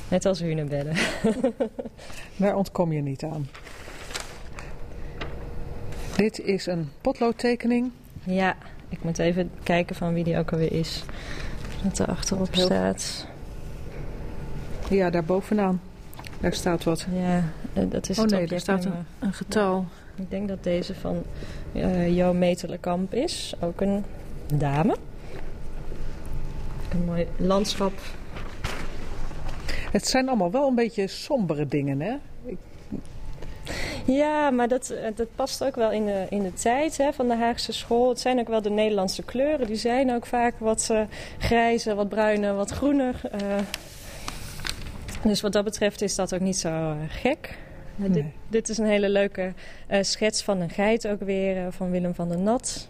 [0.09, 0.97] Net als hunebedden.
[2.37, 3.49] Daar ontkom je niet aan.
[6.17, 7.91] Dit is een potloodtekening.
[8.25, 8.57] Ja,
[8.89, 11.05] ik moet even kijken van wie die ook alweer is.
[11.83, 13.27] Wat er achterop staat.
[14.91, 15.81] Ja, daar bovenaan.
[16.41, 17.07] Daar staat wat.
[17.13, 19.87] Ja, eh, dat is oh nee, daar staat een, een getal.
[20.15, 21.23] Ik denk dat deze van
[21.73, 23.55] uh, Jo Metelenkamp is.
[23.61, 24.05] Ook een
[24.55, 24.97] dame.
[26.93, 27.93] Een mooi landschap.
[29.91, 32.15] Het zijn allemaal wel een beetje sombere dingen, hè?
[32.45, 32.57] Ik...
[34.07, 37.29] Ja, maar dat, eh, dat past ook wel in de, in de tijd hè, van
[37.29, 38.09] de Haagse school.
[38.09, 39.67] Het zijn ook wel de Nederlandse kleuren.
[39.67, 41.01] Die zijn ook vaak wat uh,
[41.39, 43.21] grijzer, wat bruiner, wat groener.
[43.25, 43.59] Uh,
[45.23, 47.59] dus wat dat betreft is dat ook niet zo gek.
[47.97, 49.53] Dit, dit, is een hele leuke
[49.91, 52.89] uh, schets van een geit ook weer, uh, van Willem van der Nat.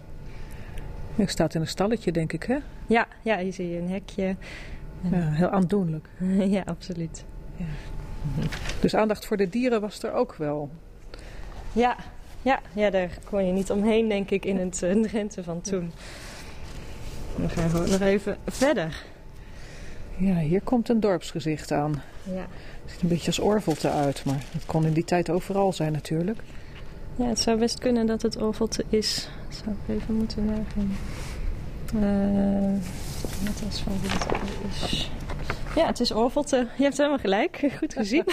[1.15, 2.57] Hij staat in een stalletje, denk ik, hè?
[2.87, 4.37] Ja, ja hier zie je een hekje.
[5.11, 6.09] Ja, heel aandoenlijk.
[6.57, 7.25] ja, absoluut.
[7.57, 7.65] Ja.
[8.81, 10.71] Dus aandacht voor de dieren was er ook wel?
[11.73, 11.97] Ja,
[12.43, 15.93] ja, ja daar kon je niet omheen, denk ik, in het uh, Drenthe van toen.
[17.37, 19.05] Dan gaan we nog even verder.
[20.23, 22.03] Ja, hier komt een dorpsgezicht aan.
[22.23, 22.47] Ja.
[22.87, 26.39] Ziet een beetje als Orvelte uit, maar het kon in die tijd overal zijn natuurlijk.
[27.17, 29.29] Ja, het zou best kunnen dat het Orvelte is.
[29.49, 30.97] Zou ik even moeten nagaan.
[31.95, 32.81] Uh,
[33.45, 35.11] wat is van wie het is.
[35.77, 36.67] Ja, het is Orvelte.
[36.77, 37.69] Je hebt helemaal gelijk.
[37.79, 38.25] Goed gezien.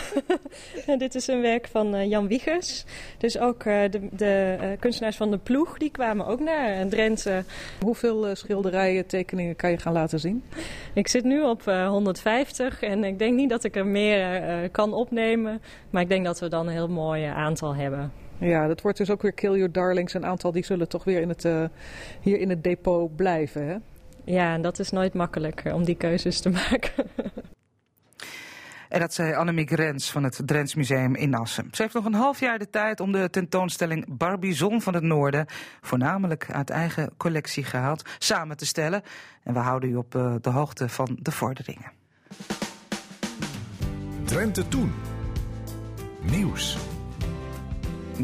[0.98, 2.86] dit is een werk van uh, Jan Wiegers.
[3.18, 7.44] Dus ook uh, de, de uh, kunstenaars van de ploeg, die kwamen ook naar Drenthe.
[7.82, 10.44] Hoeveel schilderijen, tekeningen kan je gaan laten zien?
[10.94, 15.62] Ik zit nu op 150 en ik denk niet dat ik er meer kan opnemen.
[15.90, 18.12] Maar ik denk dat we dan een heel mooi aantal hebben.
[18.38, 20.14] Ja, dat wordt dus ook weer Kill Your Darlings.
[20.14, 21.48] Een aantal die zullen toch weer in het,
[22.22, 23.76] hier in het depot blijven, hè?
[24.30, 27.10] Ja, en dat is nooit makkelijk om die keuzes te maken.
[28.90, 31.68] En dat zei Annemie Grens van het Drents Museum in Assen.
[31.72, 35.46] Ze heeft nog een half jaar de tijd om de tentoonstelling Barbizon van het Noorden,
[35.82, 39.02] voornamelijk uit eigen collectie gehaald, samen te stellen.
[39.44, 40.12] En we houden u op
[40.42, 41.92] de hoogte van de vorderingen.
[44.24, 44.94] Drenthe Toen.
[46.22, 46.89] Nieuws.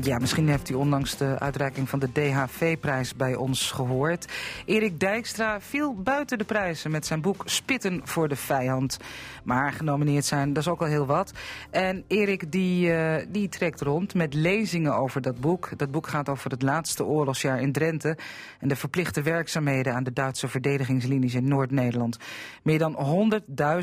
[0.01, 4.33] Ja, misschien heeft u ondanks de uitreiking van de DHV-prijs bij ons gehoord.
[4.65, 8.97] Erik Dijkstra viel buiten de prijzen met zijn boek Spitten voor de Vijand.
[9.43, 11.31] Maar genomineerd zijn, dat is ook al heel wat.
[11.69, 15.69] En Erik die, uh, die trekt rond met lezingen over dat boek.
[15.77, 18.17] Dat boek gaat over het laatste oorlogsjaar in Drenthe...
[18.59, 22.17] en de verplichte werkzaamheden aan de Duitse verdedigingslinies in Noord-Nederland.
[22.63, 23.31] Meer dan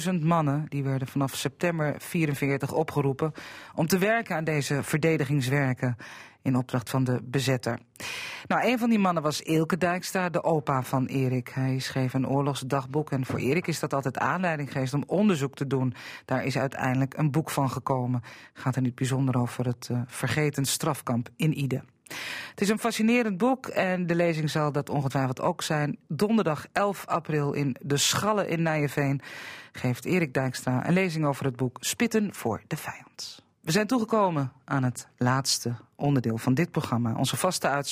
[0.06, 3.32] 100.000 mannen die werden vanaf september 44 opgeroepen...
[3.74, 5.96] om te werken aan deze verdedigingswerken
[6.42, 7.78] in opdracht van de bezetter.
[8.46, 11.48] Nou, een van die mannen was Eelke Dijkstra, de opa van Erik.
[11.48, 15.66] Hij schreef een oorlogsdagboek en voor Erik is dat altijd aanleiding geweest om onderzoek te
[15.66, 15.94] doen.
[16.24, 18.22] Daar is uiteindelijk een boek van gekomen.
[18.52, 21.82] Gaat er niet bijzonder over het uh, vergeten strafkamp in Ide.
[22.50, 25.98] Het is een fascinerend boek en de lezing zal dat ongetwijfeld ook zijn.
[26.08, 29.20] Donderdag 11 april in De Schallen in Nijenveen
[29.72, 33.41] geeft Erik Dijkstra een lezing over het boek Spitten voor de Vijand.
[33.62, 37.14] We zijn toegekomen aan het laatste onderdeel van dit programma.
[37.16, 37.84] Onze vaste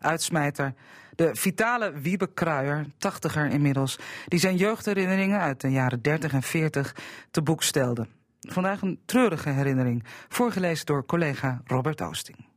[0.00, 0.74] uitsmijter,
[1.14, 3.98] de vitale Wiebe Kruijer, tachtiger inmiddels...
[4.28, 6.96] die zijn jeugdherinneringen uit de jaren 30 en 40
[7.30, 8.06] te boek stelde.
[8.40, 12.49] Vandaag een treurige herinnering, voorgelezen door collega Robert Oosting.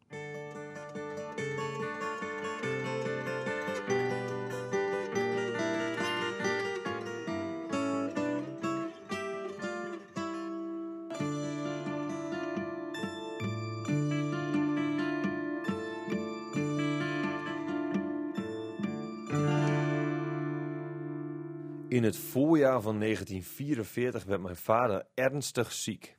[22.03, 26.17] In het voorjaar van 1944 werd mijn vader ernstig ziek.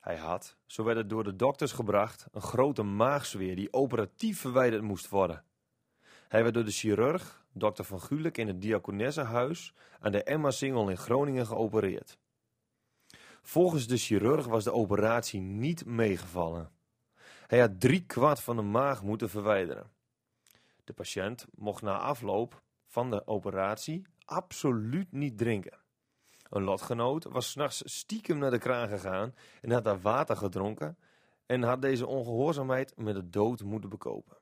[0.00, 4.82] Hij had, zo werd het door de dokters gebracht, een grote maagzweer die operatief verwijderd
[4.82, 5.44] moest worden.
[6.28, 10.88] Hij werd door de chirurg, dokter Van Gulik, in het Diakonessenhuis aan de Emma Singel
[10.88, 12.18] in Groningen geopereerd.
[13.42, 16.70] Volgens de chirurg was de operatie niet meegevallen.
[17.46, 19.90] Hij had drie kwart van de maag moeten verwijderen.
[20.84, 25.78] De patiënt mocht na afloop van de operatie absoluut niet drinken.
[26.48, 30.98] Een lotgenoot was s'nachts stiekem naar de kraan gegaan en had daar water gedronken
[31.46, 34.36] en had deze ongehoorzaamheid met de dood moeten bekopen.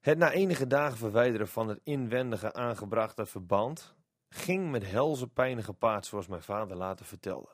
[0.00, 3.94] Het na enige dagen verwijderen van het inwendige aangebrachte verband
[4.28, 7.50] ging met helse pijnen gepaard zoals mijn vader later vertelde.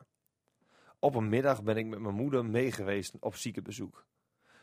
[0.98, 4.06] Op een middag ben ik met mijn moeder meegeweest op ziekenbezoek.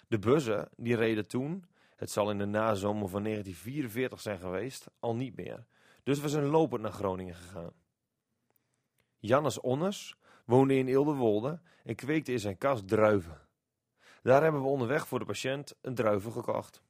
[0.08, 1.66] De bussen die reden toen
[1.98, 5.66] het zal in de nazomer van 1944 zijn geweest, al niet meer.
[6.04, 7.74] Dus we zijn lopend naar Groningen gegaan.
[9.18, 13.42] Jannes Onnes woonde in Ilderwolde en kweekte in zijn kast druiven.
[14.22, 16.82] Daar hebben we onderweg voor de patiënt een druiven gekocht.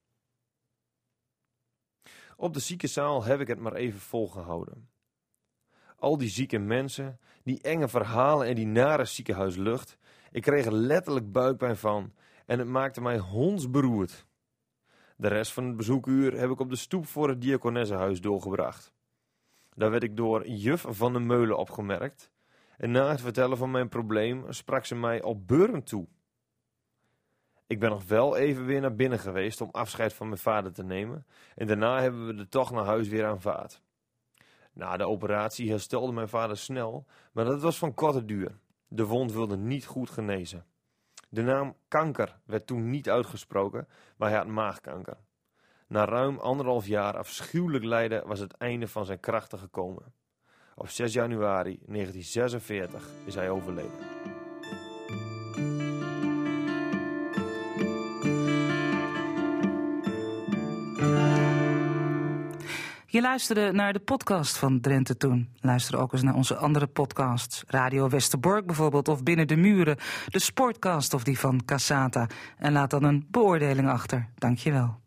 [2.36, 4.90] Op de ziekenzaal heb ik het maar even volgehouden.
[5.96, 9.98] Al die zieke mensen, die enge verhalen en die nare ziekenhuislucht,
[10.32, 12.14] ik kreeg er letterlijk buikpijn van
[12.46, 14.27] en het maakte mij hondsberoerd.
[15.20, 18.94] De rest van het bezoekuur heb ik op de stoep voor het Diakonessenhuis doorgebracht.
[19.76, 22.32] Daar werd ik door juf van de Meulen opgemerkt.
[22.78, 26.08] En na het vertellen van mijn probleem sprak ze mij op beuren toe.
[27.68, 30.84] Ik ben nog wel even weer naar binnen geweest om afscheid van mijn vader te
[30.84, 31.26] nemen.
[31.56, 33.82] En daarna hebben we de tocht naar huis weer aanvaard.
[34.74, 38.60] Na de operatie herstelde mijn vader snel, maar dat was van korte duur.
[38.88, 40.66] De wond wilde niet goed genezen.
[41.30, 45.18] De naam kanker werd toen niet uitgesproken, maar hij had maagkanker.
[45.88, 50.14] Na ruim anderhalf jaar afschuwelijk lijden was het einde van zijn krachten gekomen.
[50.76, 54.18] Op 6 januari 1946 is hij overleden.
[63.18, 65.50] Je luisterde naar de podcast van Drenthe Toen.
[65.60, 67.64] Luister ook eens naar onze andere podcasts.
[67.68, 69.98] Radio Westerbork bijvoorbeeld, of Binnen de Muren.
[70.28, 72.28] De Sportcast of die van Cassata.
[72.58, 74.30] En laat dan een beoordeling achter.
[74.36, 75.07] Dankjewel.